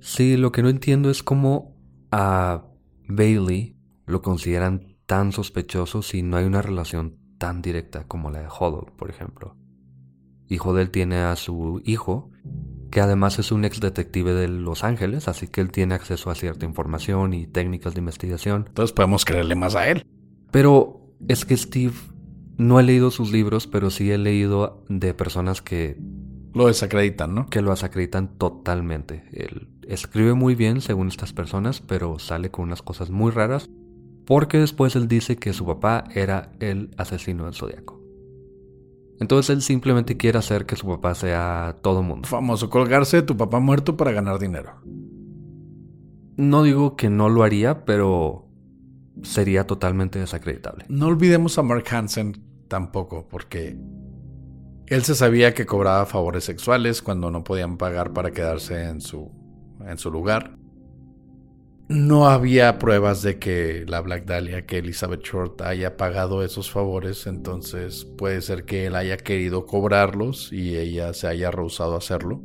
Sí, 0.00 0.36
lo 0.36 0.50
que 0.50 0.62
no 0.62 0.70
entiendo 0.70 1.10
es 1.10 1.22
cómo 1.22 1.76
a 2.10 2.64
Bailey 3.06 3.76
lo 4.06 4.22
consideran 4.22 4.96
tan 5.06 5.32
sospechoso 5.32 6.02
si 6.02 6.22
no 6.22 6.36
hay 6.36 6.44
una 6.44 6.62
relación 6.62 7.18
tan 7.38 7.62
directa 7.62 8.04
como 8.04 8.30
la 8.30 8.40
de 8.40 8.48
Hodel, 8.48 8.92
por 8.96 9.10
ejemplo. 9.10 9.56
Y 10.48 10.58
Hodel 10.58 10.90
tiene 10.90 11.16
a 11.16 11.36
su 11.36 11.80
hijo, 11.84 12.30
que 12.90 13.00
además 13.00 13.38
es 13.38 13.52
un 13.52 13.64
ex 13.64 13.80
detective 13.80 14.32
de 14.32 14.48
Los 14.48 14.84
Ángeles, 14.84 15.28
así 15.28 15.48
que 15.48 15.60
él 15.60 15.70
tiene 15.70 15.94
acceso 15.94 16.30
a 16.30 16.34
cierta 16.34 16.66
información 16.66 17.34
y 17.34 17.46
técnicas 17.46 17.94
de 17.94 18.00
investigación. 18.00 18.64
Entonces 18.66 18.92
podemos 18.92 19.24
creerle 19.24 19.54
más 19.54 19.76
a 19.76 19.88
él. 19.88 20.04
Pero 20.50 21.14
es 21.28 21.44
que 21.44 21.56
Steve 21.56 21.94
no 22.60 22.78
he 22.78 22.82
leído 22.82 23.10
sus 23.10 23.32
libros, 23.32 23.66
pero 23.66 23.88
sí 23.88 24.10
he 24.10 24.18
leído 24.18 24.84
de 24.90 25.14
personas 25.14 25.62
que, 25.62 25.96
Lo 26.52 26.66
desacreditan, 26.66 27.34
¿no? 27.34 27.46
que 27.46 27.62
lo 27.62 27.70
desacreditan 27.70 28.36
totalmente. 28.36 29.24
Él 29.32 29.68
escribe 29.88 30.34
muy 30.34 30.54
bien 30.54 30.82
según 30.82 31.08
estas 31.08 31.32
personas, 31.32 31.80
pero 31.80 32.18
sale 32.18 32.50
con 32.50 32.66
unas 32.66 32.82
cosas 32.82 33.08
muy 33.08 33.30
raras, 33.30 33.66
porque 34.26 34.58
después 34.58 34.94
él 34.94 35.08
dice 35.08 35.36
que 35.36 35.54
su 35.54 35.64
papá 35.64 36.04
era 36.14 36.52
el 36.60 36.90
asesino 36.98 37.46
del 37.46 37.54
zodiaco. 37.54 37.98
Entonces 39.20 39.56
él 39.56 39.62
simplemente 39.62 40.18
quiere 40.18 40.38
hacer 40.38 40.66
que 40.66 40.76
su 40.76 40.86
papá 40.86 41.14
sea 41.14 41.78
todo 41.80 42.02
mundo. 42.02 42.28
Famoso 42.28 42.68
colgarse 42.68 43.18
de 43.18 43.22
tu 43.22 43.38
papá 43.38 43.58
muerto 43.58 43.96
para 43.96 44.12
ganar 44.12 44.38
dinero. 44.38 44.82
No 46.36 46.62
digo 46.62 46.94
que 46.94 47.08
no 47.08 47.30
lo 47.30 47.42
haría, 47.42 47.86
pero 47.86 48.50
sería 49.22 49.66
totalmente 49.66 50.18
desacreditable. 50.18 50.84
No 50.90 51.06
olvidemos 51.06 51.56
a 51.58 51.62
Mark 51.62 51.84
Hansen 51.90 52.49
tampoco, 52.70 53.26
porque 53.28 53.76
él 54.86 55.02
se 55.02 55.14
sabía 55.14 55.52
que 55.52 55.66
cobraba 55.66 56.06
favores 56.06 56.44
sexuales 56.44 57.02
cuando 57.02 57.30
no 57.30 57.44
podían 57.44 57.76
pagar 57.76 58.12
para 58.14 58.30
quedarse 58.30 58.84
en 58.84 59.00
su, 59.02 59.30
en 59.86 59.98
su 59.98 60.10
lugar. 60.10 60.56
no 61.88 62.28
había 62.28 62.78
pruebas 62.78 63.20
de 63.22 63.40
que 63.40 63.84
la 63.88 64.00
Black 64.00 64.24
Dahlia, 64.24 64.64
que 64.64 64.78
Elizabeth 64.78 65.22
Short 65.24 65.60
haya 65.62 65.96
pagado 65.96 66.44
esos 66.44 66.70
favores, 66.70 67.26
entonces 67.26 68.04
puede 68.04 68.40
ser 68.42 68.64
que 68.64 68.86
él 68.86 68.94
haya 68.94 69.16
querido 69.16 69.66
cobrarlos 69.66 70.52
y 70.52 70.76
ella 70.76 71.12
se 71.14 71.26
haya 71.26 71.50
rehusado 71.50 71.94
a 71.94 71.98
hacerlo. 71.98 72.42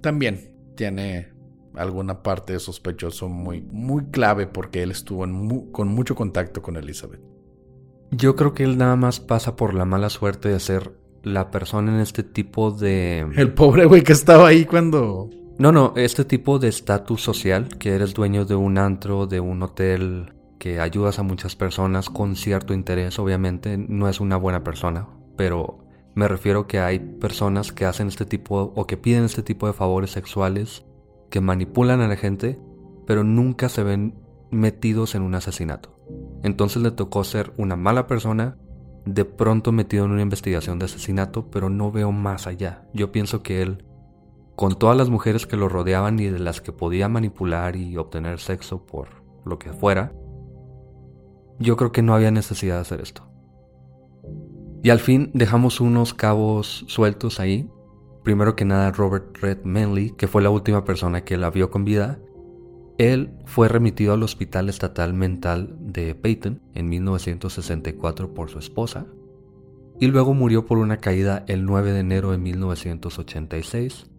También 0.00 0.54
tiene 0.76 1.28
alguna 1.74 2.22
parte 2.22 2.54
de 2.54 2.60
sospechoso 2.60 3.28
muy, 3.28 3.60
muy 3.60 4.06
clave 4.06 4.46
porque 4.46 4.82
él 4.82 4.92
estuvo 4.92 5.20
con 5.72 5.88
mucho 5.88 6.14
contacto 6.14 6.62
con 6.62 6.76
Elizabeth. 6.76 7.35
Yo 8.10 8.36
creo 8.36 8.54
que 8.54 8.64
él 8.64 8.78
nada 8.78 8.96
más 8.96 9.20
pasa 9.20 9.56
por 9.56 9.74
la 9.74 9.84
mala 9.84 10.10
suerte 10.10 10.48
de 10.48 10.60
ser 10.60 10.92
la 11.22 11.50
persona 11.50 11.94
en 11.94 12.00
este 12.00 12.22
tipo 12.22 12.70
de... 12.70 13.26
El 13.34 13.52
pobre 13.52 13.84
güey 13.84 14.02
que 14.02 14.12
estaba 14.12 14.48
ahí 14.48 14.64
cuando 14.64 15.28
no, 15.58 15.72
no, 15.72 15.94
este 15.96 16.26
tipo 16.26 16.58
de 16.58 16.68
estatus 16.68 17.22
social, 17.22 17.68
que 17.78 17.94
eres 17.94 18.12
dueño 18.12 18.44
de 18.44 18.54
un 18.54 18.76
antro, 18.76 19.26
de 19.26 19.40
un 19.40 19.62
hotel, 19.62 20.34
que 20.58 20.80
ayudas 20.80 21.18
a 21.18 21.22
muchas 21.22 21.56
personas 21.56 22.10
con 22.10 22.36
cierto 22.36 22.74
interés, 22.74 23.18
obviamente, 23.18 23.78
no 23.78 24.10
es 24.10 24.20
una 24.20 24.36
buena 24.36 24.62
persona, 24.62 25.08
pero 25.34 25.78
me 26.14 26.28
refiero 26.28 26.66
que 26.66 26.80
hay 26.80 26.98
personas 26.98 27.72
que 27.72 27.86
hacen 27.86 28.08
este 28.08 28.26
tipo 28.26 28.74
o 28.76 28.86
que 28.86 28.98
piden 28.98 29.24
este 29.24 29.42
tipo 29.42 29.66
de 29.66 29.72
favores 29.72 30.10
sexuales, 30.10 30.84
que 31.30 31.40
manipulan 31.40 32.02
a 32.02 32.08
la 32.08 32.16
gente, 32.16 32.58
pero 33.06 33.24
nunca 33.24 33.70
se 33.70 33.82
ven 33.82 34.14
metidos 34.50 35.14
en 35.14 35.22
un 35.22 35.34
asesinato. 35.34 35.95
Entonces 36.42 36.82
le 36.82 36.90
tocó 36.90 37.24
ser 37.24 37.52
una 37.56 37.76
mala 37.76 38.06
persona, 38.06 38.56
de 39.04 39.24
pronto 39.24 39.72
metido 39.72 40.04
en 40.04 40.12
una 40.12 40.22
investigación 40.22 40.78
de 40.78 40.86
asesinato, 40.86 41.50
pero 41.50 41.70
no 41.70 41.92
veo 41.92 42.12
más 42.12 42.46
allá. 42.46 42.86
Yo 42.92 43.12
pienso 43.12 43.42
que 43.42 43.62
él 43.62 43.84
con 44.56 44.78
todas 44.78 44.96
las 44.96 45.10
mujeres 45.10 45.46
que 45.46 45.56
lo 45.56 45.68
rodeaban 45.68 46.18
y 46.18 46.26
de 46.26 46.38
las 46.38 46.62
que 46.62 46.72
podía 46.72 47.08
manipular 47.08 47.76
y 47.76 47.96
obtener 47.98 48.40
sexo 48.40 48.86
por 48.86 49.08
lo 49.44 49.58
que 49.58 49.72
fuera, 49.72 50.12
yo 51.58 51.76
creo 51.76 51.92
que 51.92 52.02
no 52.02 52.14
había 52.14 52.30
necesidad 52.30 52.76
de 52.76 52.80
hacer 52.80 53.00
esto. 53.02 53.22
Y 54.82 54.90
al 54.90 54.98
fin 54.98 55.30
dejamos 55.34 55.80
unos 55.80 56.14
cabos 56.14 56.84
sueltos 56.88 57.38
ahí. 57.38 57.70
Primero 58.24 58.56
que 58.56 58.64
nada 58.64 58.92
Robert 58.92 59.36
Red 59.38 59.64
Manley, 59.64 60.12
que 60.12 60.26
fue 60.26 60.42
la 60.42 60.50
última 60.50 60.84
persona 60.84 61.22
que 61.22 61.36
la 61.36 61.50
vio 61.50 61.70
con 61.70 61.84
vida, 61.84 62.18
él 62.98 63.30
fue 63.44 63.68
remitido 63.68 64.14
al 64.14 64.22
Hospital 64.22 64.68
Estatal 64.68 65.12
Mental 65.12 65.76
de 65.80 66.14
Peyton 66.14 66.62
en 66.74 66.88
1964 66.88 68.34
por 68.34 68.50
su 68.50 68.58
esposa 68.58 69.06
y 69.98 70.06
luego 70.06 70.34
murió 70.34 70.66
por 70.66 70.78
una 70.78 70.98
caída 70.98 71.44
el 71.46 71.64
9 71.64 71.92
de 71.92 72.00
enero 72.00 72.30
de 72.32 72.38
1986 72.38 74.10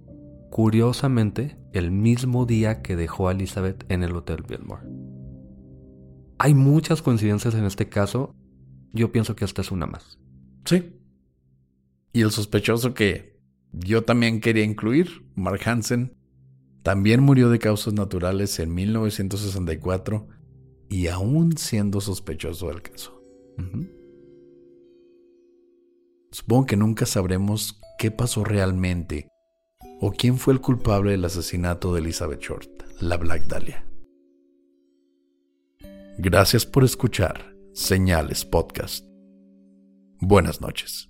curiosamente 0.50 1.58
el 1.74 1.92
mismo 1.92 2.46
día 2.46 2.82
que 2.82 2.96
dejó 2.96 3.28
a 3.28 3.32
Elizabeth 3.32 3.86
en 3.90 4.04
el 4.04 4.16
Hotel 4.16 4.44
Biltmore. 4.48 4.84
Hay 6.40 6.54
muchas 6.54 7.02
coincidencias 7.02 7.56
en 7.56 7.66
este 7.66 7.90
caso, 7.90 8.36
yo 8.94 9.12
pienso 9.12 9.36
que 9.36 9.46
esta 9.46 9.62
es 9.62 9.72
una 9.72 9.86
más. 9.86 10.20
Sí. 10.66 10.94
Y 12.14 12.22
el 12.22 12.32
sospechoso 12.32 12.94
que 12.94 13.40
yo 13.72 14.04
también 14.04 14.40
quería 14.40 14.64
incluir, 14.64 15.30
Mark 15.36 15.62
Hansen, 15.66 16.17
también 16.88 17.22
murió 17.22 17.50
de 17.50 17.60
causas 17.60 17.94
naturales 17.94 18.60
en 18.60 18.74
1964 18.74 20.26
y 20.88 21.08
aún 21.08 21.58
siendo 21.58 22.00
sospechoso 22.00 22.70
del 22.70 22.82
caso. 22.82 23.22
Supongo 26.32 26.66
que 26.66 26.78
nunca 26.78 27.06
sabremos 27.06 27.82
qué 28.00 28.10
pasó 28.10 28.46
realmente 28.46 29.28
¿O 30.00 30.12
quién 30.12 30.38
fue 30.38 30.54
el 30.54 30.62
culpable 30.62 31.12
del 31.12 31.26
asesinato 31.26 31.94
de 31.94 32.00
Elizabeth 32.00 32.40
Short, 32.40 32.70
la 33.02 33.18
Black 33.18 33.48
Dahlia? 33.48 33.86
Gracias 36.20 36.66
por 36.66 36.86
escuchar 36.86 37.54
Señales 37.74 38.46
Podcast. 38.46 39.06
Buenas 40.22 40.62
noches. 40.62 41.10